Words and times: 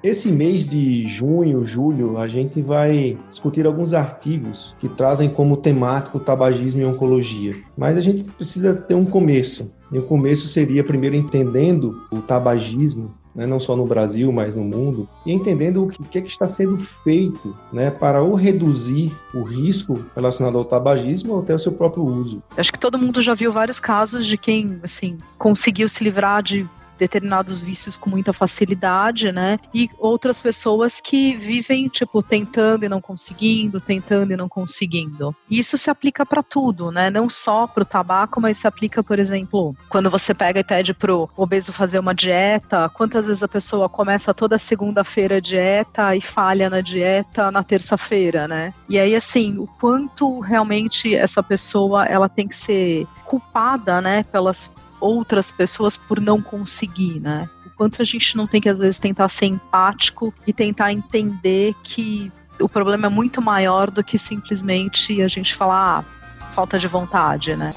Esse 0.00 0.30
mês 0.30 0.64
de 0.64 1.08
junho, 1.08 1.64
julho, 1.64 2.18
a 2.18 2.28
gente 2.28 2.62
vai 2.62 3.18
discutir 3.28 3.66
alguns 3.66 3.92
artigos 3.92 4.72
que 4.78 4.88
trazem 4.88 5.28
como 5.28 5.56
temático 5.56 6.20
tabagismo 6.20 6.80
e 6.80 6.84
oncologia. 6.84 7.56
Mas 7.76 7.98
a 7.98 8.00
gente 8.00 8.22
precisa 8.22 8.72
ter 8.72 8.94
um 8.94 9.04
começo. 9.04 9.72
E 9.90 9.98
o 9.98 10.04
começo 10.04 10.46
seria 10.46 10.84
primeiro 10.84 11.16
entendendo 11.16 12.06
o 12.12 12.20
tabagismo 12.20 13.12
né, 13.34 13.44
não 13.44 13.58
só 13.60 13.76
no 13.76 13.86
Brasil, 13.86 14.32
mas 14.32 14.52
no 14.52 14.64
mundo, 14.64 15.08
e 15.24 15.32
entendendo 15.32 15.84
o 15.84 15.88
que, 15.88 16.18
é 16.18 16.20
que 16.20 16.28
está 16.28 16.48
sendo 16.48 16.76
feito 16.76 17.56
né, 17.72 17.88
para 17.88 18.20
ou 18.20 18.34
reduzir 18.34 19.16
o 19.32 19.42
risco 19.42 20.04
relacionado 20.14 20.58
ao 20.58 20.64
tabagismo 20.64 21.34
ou 21.34 21.40
até 21.40 21.54
o 21.54 21.58
seu 21.58 21.70
próprio 21.70 22.04
uso. 22.04 22.42
Acho 22.56 22.72
que 22.72 22.78
todo 22.78 22.98
mundo 22.98 23.22
já 23.22 23.34
viu 23.34 23.52
vários 23.52 23.78
casos 23.78 24.26
de 24.26 24.36
quem 24.36 24.80
assim 24.82 25.18
conseguiu 25.38 25.88
se 25.88 26.02
livrar 26.02 26.42
de 26.42 26.68
determinados 26.98 27.62
vícios 27.62 27.96
com 27.96 28.10
muita 28.10 28.32
facilidade, 28.32 29.32
né? 29.32 29.58
E 29.72 29.88
outras 29.98 30.40
pessoas 30.40 31.00
que 31.00 31.36
vivem, 31.36 31.88
tipo, 31.88 32.22
tentando 32.22 32.84
e 32.84 32.88
não 32.88 33.00
conseguindo, 33.00 33.80
tentando 33.80 34.32
e 34.32 34.36
não 34.36 34.48
conseguindo. 34.48 35.34
E 35.48 35.58
isso 35.58 35.76
se 35.76 35.90
aplica 35.90 36.26
para 36.26 36.42
tudo, 36.42 36.90
né? 36.90 37.10
Não 37.10 37.28
só 37.28 37.66
para 37.66 37.82
o 37.82 37.86
tabaco, 37.86 38.40
mas 38.40 38.58
se 38.58 38.66
aplica, 38.66 39.02
por 39.02 39.18
exemplo, 39.18 39.74
quando 39.88 40.10
você 40.10 40.34
pega 40.34 40.60
e 40.60 40.64
pede 40.64 40.92
pro 40.92 41.28
obeso 41.36 41.72
fazer 41.72 41.98
uma 41.98 42.14
dieta, 42.14 42.88
quantas 42.88 43.26
vezes 43.26 43.42
a 43.42 43.48
pessoa 43.48 43.88
começa 43.88 44.34
toda 44.34 44.58
segunda-feira 44.58 45.36
a 45.36 45.40
dieta 45.40 46.16
e 46.16 46.20
falha 46.20 46.68
na 46.68 46.80
dieta 46.80 47.50
na 47.50 47.62
terça-feira, 47.62 48.48
né? 48.48 48.74
E 48.88 48.98
aí, 48.98 49.14
assim, 49.14 49.58
o 49.58 49.66
quanto 49.66 50.40
realmente 50.40 51.14
essa 51.14 51.42
pessoa 51.42 52.04
ela 52.04 52.28
tem 52.28 52.48
que 52.48 52.56
ser 52.56 53.06
culpada, 53.24 54.00
né, 54.00 54.22
pelas 54.24 54.70
outras 55.00 55.52
pessoas 55.52 55.96
por 55.96 56.20
não 56.20 56.40
conseguir, 56.40 57.20
né? 57.20 57.48
O 57.66 57.70
quanto 57.70 58.02
a 58.02 58.04
gente 58.04 58.36
não 58.36 58.46
tem 58.46 58.60
que 58.60 58.68
às 58.68 58.78
vezes 58.78 58.98
tentar 58.98 59.28
ser 59.28 59.46
empático 59.46 60.32
e 60.46 60.52
tentar 60.52 60.92
entender 60.92 61.74
que 61.82 62.32
o 62.60 62.68
problema 62.68 63.06
é 63.06 63.10
muito 63.10 63.40
maior 63.40 63.90
do 63.90 64.02
que 64.02 64.18
simplesmente 64.18 65.22
a 65.22 65.28
gente 65.28 65.54
falar 65.54 66.00
ah, 66.00 66.52
falta 66.52 66.78
de 66.78 66.88
vontade, 66.88 67.54
né? 67.54 67.70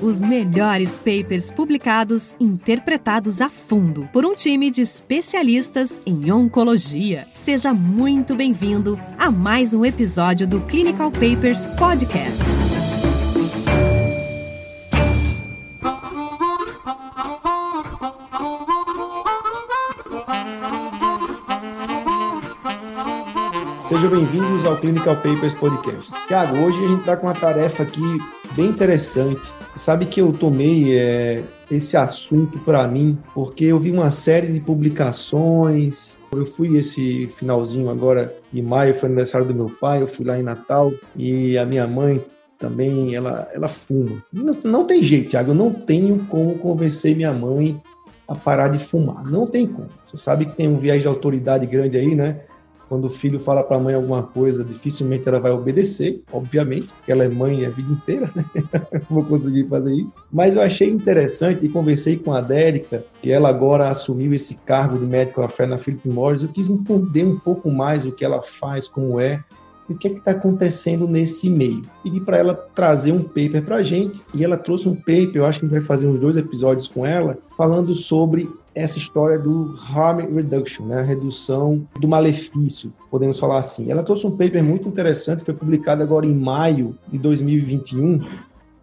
Os 0.00 0.22
melhores 0.22 0.98
papers 0.98 1.50
publicados, 1.50 2.34
interpretados 2.40 3.42
a 3.42 3.50
fundo 3.50 4.08
por 4.12 4.24
um 4.24 4.34
time 4.34 4.70
de 4.70 4.80
especialistas 4.80 6.00
em 6.06 6.32
oncologia. 6.32 7.26
Seja 7.34 7.74
muito 7.74 8.34
bem-vindo 8.34 8.98
a 9.18 9.30
mais 9.30 9.74
um 9.74 9.84
episódio 9.84 10.46
do 10.46 10.60
Clinical 10.62 11.10
Papers 11.10 11.66
Podcast. 11.78 12.69
Sejam 23.90 24.08
bem-vindos 24.08 24.64
ao 24.64 24.76
Clinical 24.76 25.16
Papers 25.16 25.52
Podcast. 25.52 26.12
Tiago, 26.28 26.56
hoje 26.58 26.78
a 26.78 26.86
gente 26.86 27.00
está 27.00 27.16
com 27.16 27.26
uma 27.26 27.34
tarefa 27.34 27.82
aqui 27.82 28.18
bem 28.54 28.66
interessante. 28.66 29.52
Sabe 29.74 30.06
que 30.06 30.20
eu 30.20 30.32
tomei 30.32 30.96
é, 30.96 31.42
esse 31.68 31.96
assunto 31.96 32.56
para 32.60 32.86
mim 32.86 33.18
porque 33.34 33.64
eu 33.64 33.80
vi 33.80 33.90
uma 33.90 34.12
série 34.12 34.46
de 34.46 34.60
publicações. 34.60 36.20
Eu 36.30 36.46
fui 36.46 36.78
esse 36.78 37.26
finalzinho 37.36 37.90
agora 37.90 38.32
de 38.52 38.62
maio, 38.62 38.94
foi 38.94 39.08
aniversário 39.08 39.48
do 39.48 39.54
meu 39.54 39.70
pai, 39.80 40.00
eu 40.00 40.06
fui 40.06 40.24
lá 40.24 40.38
em 40.38 40.44
Natal 40.44 40.92
e 41.16 41.58
a 41.58 41.66
minha 41.66 41.88
mãe 41.88 42.24
também, 42.60 43.16
ela, 43.16 43.48
ela 43.52 43.66
fuma. 43.66 44.22
Não, 44.32 44.56
não 44.62 44.84
tem 44.84 45.02
jeito, 45.02 45.30
Tiago, 45.30 45.50
eu 45.50 45.56
não 45.56 45.72
tenho 45.72 46.24
como 46.26 46.56
convencer 46.60 47.16
minha 47.16 47.32
mãe 47.32 47.82
a 48.28 48.36
parar 48.36 48.68
de 48.68 48.78
fumar. 48.78 49.24
Não 49.24 49.48
tem 49.48 49.66
como. 49.66 49.88
Você 50.04 50.16
sabe 50.16 50.46
que 50.46 50.54
tem 50.54 50.68
um 50.68 50.78
viés 50.78 51.02
de 51.02 51.08
autoridade 51.08 51.66
grande 51.66 51.98
aí, 51.98 52.14
né? 52.14 52.42
Quando 52.90 53.04
o 53.04 53.08
filho 53.08 53.38
fala 53.38 53.62
para 53.62 53.76
a 53.76 53.80
mãe 53.80 53.94
alguma 53.94 54.24
coisa, 54.24 54.64
dificilmente 54.64 55.28
ela 55.28 55.38
vai 55.38 55.52
obedecer, 55.52 56.24
obviamente, 56.32 56.92
porque 56.92 57.12
ela 57.12 57.22
é 57.22 57.28
mãe 57.28 57.64
a 57.64 57.70
vida 57.70 57.92
inteira, 57.92 58.28
né? 58.34 58.44
Vou 59.08 59.22
conseguir 59.24 59.68
fazer 59.68 59.94
isso. 59.94 60.20
Mas 60.32 60.56
eu 60.56 60.62
achei 60.62 60.90
interessante 60.90 61.64
e 61.64 61.68
conversei 61.68 62.16
com 62.16 62.34
a 62.34 62.40
Dérica, 62.40 63.04
que 63.22 63.30
ela 63.30 63.48
agora 63.48 63.88
assumiu 63.88 64.34
esse 64.34 64.56
cargo 64.66 64.98
de 64.98 65.06
médico 65.06 65.46
fé 65.46 65.66
na 65.66 65.78
Philip 65.78 66.08
Morris. 66.08 66.42
Eu 66.42 66.48
quis 66.48 66.68
entender 66.68 67.24
um 67.24 67.38
pouco 67.38 67.70
mais 67.70 68.04
o 68.04 68.10
que 68.10 68.24
ela 68.24 68.42
faz, 68.42 68.88
como 68.88 69.20
é, 69.20 69.40
o 69.88 69.94
que 69.94 70.08
é 70.08 70.10
está 70.10 70.32
acontecendo 70.32 71.06
nesse 71.06 71.48
meio. 71.48 71.82
Pedi 72.02 72.20
para 72.20 72.38
ela 72.38 72.54
trazer 72.74 73.12
um 73.12 73.22
paper 73.22 73.64
para 73.64 73.76
a 73.76 73.82
gente 73.84 74.20
e 74.34 74.44
ela 74.44 74.56
trouxe 74.56 74.88
um 74.88 74.96
paper, 74.96 75.36
eu 75.36 75.44
acho 75.44 75.60
que 75.60 75.66
a 75.66 75.68
gente 75.68 75.78
vai 75.78 75.86
fazer 75.86 76.08
uns 76.08 76.18
dois 76.18 76.36
episódios 76.36 76.88
com 76.88 77.06
ela, 77.06 77.38
falando 77.56 77.94
sobre 77.94 78.50
essa 78.74 78.98
história 78.98 79.38
do 79.38 79.74
harm 79.92 80.20
reduction, 80.34 80.84
né, 80.84 81.00
a 81.00 81.04
redução 81.04 81.86
do 82.00 82.06
malefício, 82.06 82.92
podemos 83.10 83.38
falar 83.38 83.58
assim. 83.58 83.90
Ela 83.90 84.02
trouxe 84.02 84.26
um 84.26 84.30
paper 84.30 84.62
muito 84.62 84.88
interessante, 84.88 85.44
foi 85.44 85.54
publicado 85.54 86.02
agora 86.02 86.26
em 86.26 86.34
maio 86.34 86.96
de 87.08 87.18
2021, 87.18 88.20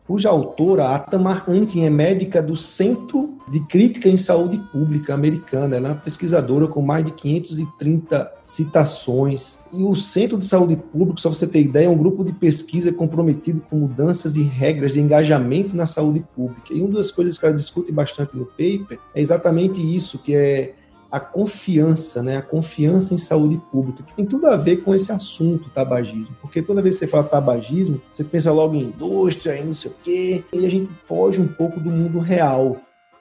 cuja 0.07 0.29
autora, 0.29 0.95
a 0.95 0.99
Tamar 0.99 1.43
Antin, 1.49 1.83
é 1.83 1.89
médica 1.89 2.41
do 2.41 2.55
Centro 2.55 3.37
de 3.51 3.59
Crítica 3.59 4.07
em 4.07 4.15
Saúde 4.15 4.57
Pública 4.71 5.13
americana. 5.13 5.75
Ela 5.75 5.89
é 5.89 5.91
uma 5.91 5.97
pesquisadora 5.97 6.65
com 6.67 6.81
mais 6.81 7.05
de 7.05 7.11
530 7.11 8.31
citações. 8.43 9.59
E 9.71 9.83
o 9.83 9.95
Centro 9.95 10.37
de 10.37 10.45
Saúde 10.45 10.77
Pública, 10.77 11.19
só 11.19 11.29
para 11.29 11.37
você 11.37 11.47
ter 11.47 11.61
ideia, 11.61 11.87
é 11.87 11.89
um 11.89 11.97
grupo 11.97 12.23
de 12.23 12.31
pesquisa 12.31 12.91
comprometido 12.91 13.61
com 13.69 13.75
mudanças 13.75 14.37
e 14.37 14.43
regras 14.43 14.93
de 14.93 15.01
engajamento 15.01 15.75
na 15.75 15.85
saúde 15.85 16.25
pública. 16.33 16.73
E 16.73 16.81
uma 16.81 16.93
das 16.93 17.11
coisas 17.11 17.37
que 17.37 17.45
ela 17.45 17.55
discute 17.55 17.91
bastante 17.91 18.35
no 18.37 18.45
paper 18.45 18.97
é 19.13 19.21
exatamente 19.21 19.81
isso, 19.81 20.19
que 20.19 20.33
é 20.33 20.73
a 21.17 21.19
confiança, 21.19 22.23
né? 22.23 22.37
A 22.37 22.41
confiança 22.41 23.13
em 23.13 23.17
saúde 23.17 23.61
pública, 23.71 24.03
que 24.03 24.13
tem 24.13 24.25
tudo 24.25 24.47
a 24.47 24.55
ver 24.55 24.77
com 24.77 24.95
esse 24.95 25.11
assunto 25.11 25.69
tabagismo. 25.69 26.35
Porque 26.41 26.61
toda 26.61 26.81
vez 26.81 26.95
que 26.95 26.99
você 26.99 27.07
fala 27.07 27.23
tabagismo, 27.23 28.01
você 28.11 28.23
pensa 28.23 28.51
logo 28.51 28.75
em 28.75 28.83
indústria, 28.83 29.57
em 29.57 29.65
não 29.65 29.73
sei 29.73 29.91
o 29.91 29.95
quê, 30.03 30.43
e 30.53 30.65
a 30.65 30.69
gente 30.69 30.89
foge 31.05 31.41
um 31.41 31.47
pouco 31.47 31.79
do 31.79 31.89
mundo 31.89 32.19
real. 32.19 32.77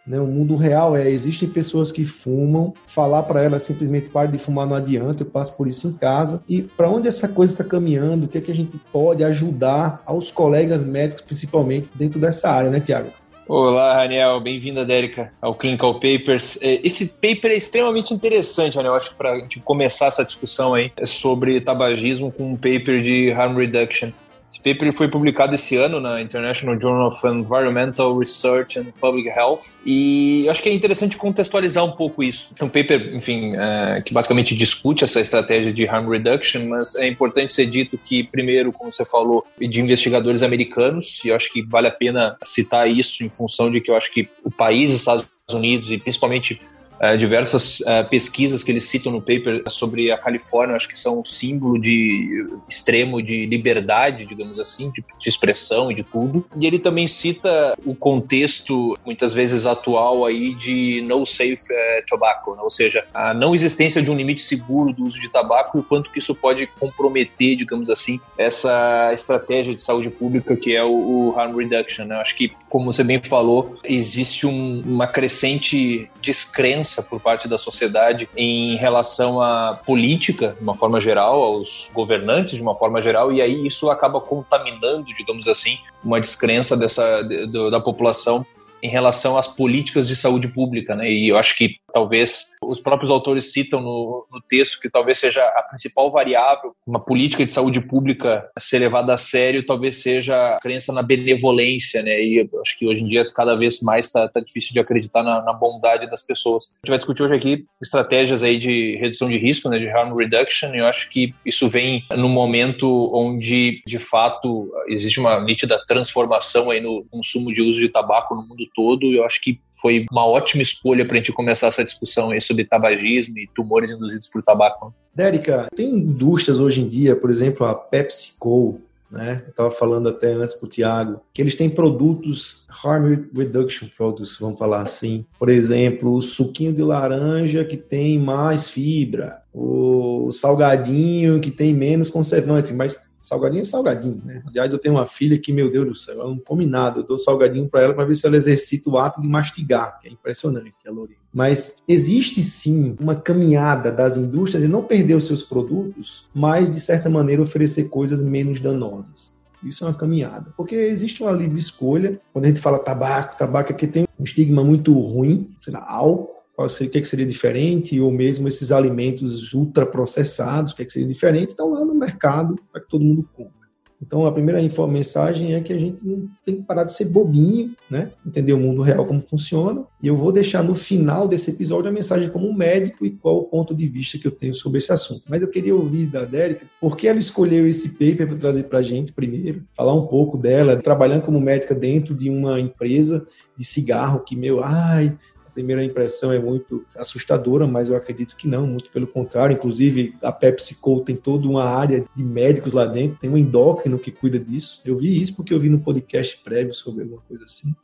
Né? 0.07 0.21
O 0.21 0.27
mundo 0.27 0.55
real 0.55 0.97
é, 0.97 1.11
existem 1.11 1.49
pessoas 1.49 1.91
que 1.91 2.05
fumam, 2.05 2.73
falar 2.87 3.25
para 3.25 3.43
elas 3.43 3.63
simplesmente 3.63 4.09
pare 4.09 4.31
de 4.31 4.39
fumar 4.39 4.67
não 4.67 4.77
adianta, 4.77 5.25
eu 5.25 5.27
passo 5.27 5.57
por 5.57 5.67
isso 5.67 5.89
em 5.89 5.93
casa. 5.95 6.45
E 6.49 6.63
para 6.63 6.89
onde 6.89 7.09
essa 7.09 7.29
coisa 7.29 7.53
está 7.53 7.65
caminhando, 7.65 8.27
o 8.27 8.29
que 8.29 8.39
é 8.39 8.41
que 8.41 8.53
a 8.53 8.55
gente 8.55 8.79
pode 8.93 9.25
ajudar 9.25 10.03
aos 10.07 10.31
colegas 10.31 10.85
médicos, 10.85 11.25
principalmente 11.25 11.91
dentro 11.95 12.21
dessa 12.21 12.51
área, 12.51 12.71
né, 12.71 12.79
Tiago? 12.79 13.11
Olá, 13.49 13.95
Raniel. 13.95 14.41
Bem-vinda, 14.41 14.85
Dérica, 14.85 15.33
ao 15.41 15.55
Clinical 15.55 15.95
Papers. 16.01 16.59
É, 16.61 16.81
esse 16.83 17.07
paper 17.07 17.53
é 17.53 17.55
extremamente 17.55 18.13
interessante, 18.13 18.75
Raniel. 18.75 18.97
Acho 18.97 19.11
que 19.11 19.15
para 19.15 19.35
a 19.35 19.39
gente 19.39 19.61
começar 19.61 20.07
essa 20.07 20.25
discussão 20.25 20.75
aí 20.75 20.91
sobre 21.05 21.61
tabagismo 21.61 22.33
com 22.33 22.51
um 22.51 22.57
paper 22.57 23.01
de 23.01 23.31
harm 23.31 23.57
reduction. 23.57 24.11
Esse 24.49 24.61
paper 24.61 24.93
foi 24.93 25.09
publicado 25.09 25.55
esse 25.55 25.77
ano 25.77 26.01
na 26.01 26.21
International 26.23 26.79
Journal 26.81 27.09
of 27.09 27.27
Environmental 27.27 28.17
Research 28.17 28.79
and 28.79 28.87
Public 29.01 29.29
Health 29.29 29.77
e 29.85 30.47
acho 30.49 30.63
que 30.63 30.69
é 30.69 30.73
interessante 30.73 31.17
contextualizar 31.17 31.85
um 31.85 31.93
pouco 31.93 32.23
isso. 32.23 32.51
É 32.59 32.65
um 32.65 32.69
paper, 32.69 33.15
enfim, 33.15 33.55
é, 33.57 34.01
que 34.03 34.15
basicamente 34.15 34.55
discute 34.55 35.03
essa 35.03 35.21
estratégia 35.21 35.73
de 35.73 35.87
harm 35.87 36.09
reduction, 36.09 36.67
mas 36.67 36.95
é 36.95 37.09
importante 37.09 37.53
ser 37.53 37.67
dito 37.67 37.99
que, 37.99 38.23
primeiro, 38.23 38.73
como 38.73 38.91
você 38.91 39.05
falou, 39.05 39.45
de 39.59 39.81
investigadores 39.81 40.43
americanos, 40.43 41.25
e 41.25 41.29
eu 41.29 41.37
acho 41.37 41.53
que 41.53 41.63
vale 41.63 41.89
a 41.89 41.93
pena 41.93 42.37
citar 42.43 42.89
isso 42.89 43.25
em 43.25 43.29
função 43.29 43.71
de 43.71 43.81
que 43.81 43.91
eu 43.91 43.97
acho 43.97 44.13
que 44.13 44.29
o 44.45 44.51
país, 44.51 44.93
Estados 44.93 45.27
Unidos 45.51 45.91
e 45.91 45.99
principalmente 45.99 46.61
uh, 47.01 47.17
diversas 47.17 47.81
uh, 47.81 48.09
pesquisas 48.09 48.63
que 48.63 48.71
eles 48.71 48.85
citam 48.85 49.13
no 49.13 49.21
paper 49.21 49.63
sobre 49.69 50.11
a 50.11 50.19
Califórnia, 50.19 50.77
acho 50.77 50.89
que 50.89 50.99
são 50.99 51.21
um 51.21 51.25
símbolo 51.25 51.79
de 51.79 52.49
extremo 52.69 53.23
de 53.23 53.47
liberdade, 53.47 54.27
digamos 54.27 54.59
assim, 54.59 54.91
de, 54.91 55.05
de, 55.19 55.29
expressão 55.29 55.91
e 55.91 55.95
de 55.95 56.03
tudo. 56.03 56.45
E 56.57 56.67
ele 56.67 56.79
também 56.79 57.07
cita 57.07 57.75
o 57.85 57.95
contexto, 57.95 58.99
muitas 59.05 59.33
vezes 59.33 59.67
atual, 59.67 60.25
aí 60.25 60.55
de 60.55 61.03
no 61.03 61.25
safe 61.25 61.73
uh, 61.73 62.07
tobacco, 62.07 62.55
né? 62.55 62.63
ou 62.63 62.71
seja, 62.71 63.05
a 63.13 63.33
não 63.35 63.55
existência 63.55 64.03
de 64.03 64.11
um 64.11 64.17
limite 64.17 64.43
seguro 64.43 64.93
do 64.93 65.05
uso 65.05 65.21
de 65.21 65.31
tabaco 65.31 65.79
e 65.79 65.81
o 65.81 65.85
quanto 65.85 66.11
que 66.11 66.19
isso 66.19 66.35
pode 66.35 66.67
comprometer, 66.67 67.57
digamos 67.57 67.91
assim, 67.91 68.21
essa 68.39 69.11
estratégia 69.13 69.75
de 69.75 69.83
saúde 69.83 70.11
pública 70.11 70.57
que 70.57 70.75
é 70.75 70.83
o, 70.83 70.91
o 70.91 71.39
harm 71.39 71.57
reduction. 71.57 72.05
Né? 72.05 72.17
Acho 72.17 72.35
que, 72.37 72.53
como 72.69 72.93
você 72.93 73.05
bem 73.05 73.21
falou, 73.23 73.77
existe 73.85 74.47
um, 74.47 74.83
uma 74.85 75.07
crescente 75.07 76.09
descrença 76.27 77.05
por 77.05 77.21
parte 77.21 77.47
da 77.47 77.57
sociedade 77.57 78.29
em 78.37 78.77
relação 78.77 79.41
à 79.41 79.81
política, 79.87 80.57
de 80.59 80.63
uma 80.63 80.75
forma 80.75 81.01
geral, 81.01 81.41
aos 81.41 81.89
governantes, 81.95 82.57
de 82.57 82.63
uma 82.63 82.75
forma 82.75 83.01
geral, 83.01 83.33
e 83.33 83.41
aí 83.41 83.65
isso 83.65 83.89
acaba 83.89 84.21
contaminando, 84.21 85.05
digamos 85.15 85.47
assim, 85.47 85.79
uma 86.03 86.21
descrença 86.21 86.77
dessa, 86.77 87.23
de, 87.23 87.71
da 87.71 87.79
população 87.79 88.45
em 88.83 88.89
relação 88.89 89.37
às 89.39 89.49
políticas 89.49 90.07
de 90.07 90.15
saúde 90.15 90.49
pública, 90.49 90.95
né? 90.95 91.11
E 91.11 91.29
eu 91.29 91.37
acho 91.37 91.57
que 91.57 91.77
talvez 91.93 92.53
os 92.63 92.79
próprios 92.79 93.11
autores 93.11 93.53
citam 93.53 93.81
no, 93.81 94.27
no 94.31 94.41
texto 94.41 94.81
que 94.81 94.91
talvez 94.91 95.19
seja 95.19 95.43
a 95.43 95.63
principal 95.63 96.11
variável, 96.11 96.75
uma 96.87 97.01
política 97.03 97.47
de 97.47 97.53
saúde 97.53 97.81
pública 97.81 98.47
ser 98.59 98.79
levada 98.79 99.15
a 99.15 99.19
sério, 99.19 99.65
talvez 99.65 100.03
seja 100.03 100.57
a 100.57 100.61
crença 100.61 100.93
na 100.93 101.03
benevolência, 101.03 102.03
né? 102.03 102.21
E 102.21 102.49
acho 102.61 102.79
que 102.79 102.87
hoje 102.87 103.03
em 103.03 103.09
dia 103.09 103.31
cada 103.33 103.57
vez 103.57 103.81
mais 103.81 104.07
está 104.07 104.29
tá 104.29 104.41
difícil 104.41 104.73
de 104.73 104.81
acreditar 104.81 105.23
na, 105.23 105.43
na, 105.43 105.53
bondade 105.53 106.09
das 106.11 106.21
pessoas. 106.21 106.65
A 106.65 106.77
gente 106.77 106.91
vai 106.91 106.99
discutir 106.99 107.23
hoje 107.23 107.35
aqui 107.35 107.65
estratégias 107.81 108.43
aí 108.43 108.59
de 108.59 108.97
redução 108.97 109.29
de 109.29 109.39
risco, 109.39 109.69
né? 109.71 109.79
De 109.79 109.89
harm 109.89 110.15
reduction. 110.15 110.75
E 110.75 110.79
eu 110.79 110.87
acho 110.87 111.09
que 111.09 111.35
isso 111.47 111.67
vem 111.69 112.05
no 112.15 112.29
momento 112.29 113.11
onde, 113.15 113.83
de 113.87 113.99
fato, 113.99 114.71
existe 114.89 115.19
uma 115.19 115.41
nítida 115.41 115.83
transformação 115.87 116.71
aí 116.71 116.81
no 116.81 117.07
consumo 117.11 117.53
de 117.53 117.63
uso 117.63 117.81
de 117.81 117.89
tabaco 117.89 118.35
no 118.35 118.43
mundo 118.43 118.66
todo. 118.75 119.07
Eu 119.13 119.25
acho 119.25 119.41
que 119.41 119.61
foi 119.81 120.07
uma 120.11 120.27
ótima 120.27 120.63
escolha 120.63 121.07
para 121.07 121.17
a 121.17 121.19
gente 121.19 121.33
começar 121.33 121.69
essa 121.69 121.85
discussão 121.85 122.31
aí 122.31 122.41
sobre 122.41 122.65
tabagismo 122.65 123.39
e 123.39 123.49
tumores 123.55 123.91
induzidos 123.91 124.29
por 124.29 124.43
tabaco. 124.43 124.95
Dérica, 125.15 125.69
tem 125.75 125.91
indústrias 125.91 126.59
hoje 126.61 126.81
em 126.81 126.89
dia, 126.89 127.15
por 127.15 127.31
exemplo, 127.31 127.67
a 127.67 127.75
PepsiCo, 127.75 128.81
né? 129.11 129.43
Eu 129.45 129.51
estava 129.51 129.71
falando 129.71 130.09
até 130.09 130.33
antes 130.33 130.55
para 130.55 130.67
o 130.67 130.69
Tiago, 130.69 131.21
que 131.33 131.41
eles 131.41 131.55
têm 131.55 131.71
produtos 131.71 132.67
harm 132.85 133.27
reduction 133.35 133.89
products, 133.97 134.37
vamos 134.39 134.59
falar 134.59 134.83
assim. 134.83 135.25
Por 135.39 135.49
exemplo, 135.49 136.13
o 136.15 136.23
suquinho 136.23 136.73
de 136.73 136.83
laranja 136.83 137.65
que 137.65 137.77
tem 137.77 138.19
mais 138.19 138.69
fibra, 138.69 139.43
o 139.53 140.31
salgadinho 140.31 141.41
que 141.41 141.51
tem 141.51 141.73
menos 141.73 142.11
conservante, 142.11 142.73
mas 142.73 143.06
Salgadinho 143.21 143.61
é 143.61 143.65
salgadinho, 143.65 144.23
né? 144.25 144.43
Aliás, 144.47 144.73
eu 144.73 144.79
tenho 144.79 144.95
uma 144.95 145.07
filha 145.07 145.39
que, 145.39 145.53
meu 145.53 145.71
Deus 145.71 145.87
do 145.87 145.95
céu, 145.95 146.21
ela 146.21 146.29
não 146.29 146.39
come 146.39 146.67
nada. 146.67 147.01
Eu 147.01 147.03
dou 147.03 147.19
salgadinho 147.19 147.69
para 147.69 147.85
ela 147.85 147.95
para 147.95 148.05
ver 148.05 148.15
se 148.15 148.27
ela 148.27 148.37
exercita 148.37 148.89
o 148.89 148.99
ato 148.99 149.21
de 149.21 149.29
mastigar, 149.29 149.99
que 150.01 150.09
é 150.09 150.13
impressionante, 150.13 150.75
a 150.87 150.91
Lorena. 150.91 151.19
Mas 151.33 151.83
existe 151.89 152.43
sim 152.43 152.97
uma 153.01 153.17
caminhada 153.17 153.91
das 153.91 154.17
indústrias 154.17 154.63
e 154.63 154.69
não 154.69 154.83
perder 154.83 155.17
os 155.17 155.27
seus 155.27 155.43
produtos, 155.43 156.27
mas 156.33 156.71
de 156.71 156.81
certa 156.81 157.11
maneira 157.11 157.43
oferecer 157.43 157.89
coisas 157.89 158.23
menos 158.23 158.61
danosas. 158.61 159.35
Isso 159.63 159.85
é 159.85 159.89
uma 159.89 159.95
caminhada. 159.95 160.53
Porque 160.57 160.75
existe 160.75 161.23
uma 161.23 161.33
livre 161.33 161.59
escolha. 161.59 162.21
Quando 162.33 162.45
a 162.45 162.49
gente 162.49 162.61
fala 162.61 162.79
tabaco, 162.79 163.37
tabaco 163.37 163.73
aqui 163.73 163.87
tem 163.87 164.07
um 164.19 164.25
estigma 164.25 164.63
muito 164.63 164.93
ruim, 164.99 165.51
sei 165.61 165.73
lá, 165.73 165.85
álcool 165.89 166.36
qual 166.57 166.69
seria, 166.71 166.89
o 166.89 166.93
que, 166.93 166.99
é 166.99 167.01
que 167.03 167.09
seria 167.09 167.27
diferente, 167.27 168.01
ou 168.01 168.11
mesmo 168.11 168.49
esses 168.49 168.73
alimentos 168.73 169.53
ultraprocessados, 169.53 170.73
o 170.73 170.77
que, 170.77 170.83
é 170.83 170.85
que 170.87 170.93
seria 170.93 171.07
diferente, 171.07 171.51
estão 171.51 171.71
lá 171.71 171.85
no 171.85 171.95
mercado 171.95 172.59
para 172.73 172.81
que 172.81 172.89
todo 172.89 173.05
mundo 173.05 173.29
compre. 173.37 173.55
Então, 174.01 174.27
a 174.27 174.33
primeira 174.33 174.61
mensagem 174.87 175.55
é 175.55 175.61
que 175.61 175.73
a 175.73 175.79
gente 175.79 176.07
não 176.07 176.29
tem 176.45 176.57
que 176.57 176.63
parar 176.63 176.85
de 176.85 176.93
ser 176.93 177.07
bobinho, 177.07 177.75
né? 177.91 178.13
Entender 178.27 178.53
o 178.53 178.59
mundo 178.59 178.83
real 178.83 179.07
como 179.07 179.21
funciona. 179.21 179.87
E 180.03 180.07
eu 180.07 180.15
vou 180.17 180.31
deixar 180.31 180.63
no 180.63 180.75
final 180.75 181.27
desse 181.27 181.51
episódio 181.51 181.89
a 181.89 181.93
mensagem 181.93 182.29
como 182.29 182.53
médico 182.53 183.07
e 183.07 183.11
qual 183.11 183.39
o 183.39 183.45
ponto 183.45 183.75
de 183.75 183.89
vista 183.89 184.19
que 184.19 184.27
eu 184.27 184.31
tenho 184.31 184.53
sobre 184.53 184.79
esse 184.79 184.93
assunto. 184.93 185.23
Mas 185.29 185.41
eu 185.41 185.49
queria 185.49 185.75
ouvir 185.75 186.07
da 186.07 186.27
Dérica 186.27 186.67
por 186.79 186.95
que 186.95 187.09
ela 187.09 187.19
escolheu 187.19 187.67
esse 187.67 187.91
paper 187.93 188.29
para 188.29 188.37
trazer 188.37 188.65
para 188.65 188.81
a 188.81 188.83
gente 188.83 189.15
primeiro, 189.15 189.65
falar 189.75 189.95
um 189.95 190.07
pouco 190.07 190.37
dela, 190.37 190.77
trabalhando 190.77 191.23
como 191.23 191.41
médica 191.41 191.75
dentro 191.75 192.15
de 192.15 192.29
uma 192.29 192.61
empresa 192.61 193.27
de 193.57 193.65
cigarro 193.65 194.25
que, 194.25 194.37
meu, 194.37 194.63
ai, 194.63 195.17
primeira 195.57 195.83
impressão 195.83 196.31
é 196.31 196.39
muito 196.39 196.85
assustadora, 196.95 197.67
mas 197.67 197.89
eu 197.89 197.97
acredito 197.97 198.37
que 198.37 198.47
não, 198.47 198.67
muito 198.67 198.91
pelo 198.91 199.07
contrário. 199.07 199.55
Inclusive, 199.55 200.15
a 200.23 200.31
PepsiCo 200.31 201.01
tem 201.01 201.17
toda 201.17 201.49
uma 201.49 201.65
área 201.65 202.05
de 202.15 202.23
médicos 202.23 202.75
lá 202.75 202.85
dentro, 202.85 203.19
tem 203.19 203.31
um 203.31 203.39
endócrino 203.39 203.99
que 203.99 204.13
cuida 204.13 204.39
disso. 204.39 204.83
Eu 204.85 204.99
vi 204.99 205.19
isso 205.19 205.35
porque 205.35 205.55
eu 205.55 205.59
vi 205.59 205.71
no 205.71 205.81
podcast 205.81 206.37
prévio 206.45 206.75
sobre 206.75 207.05
alguma 207.05 207.23
coisa 207.23 207.45
assim. 207.45 207.75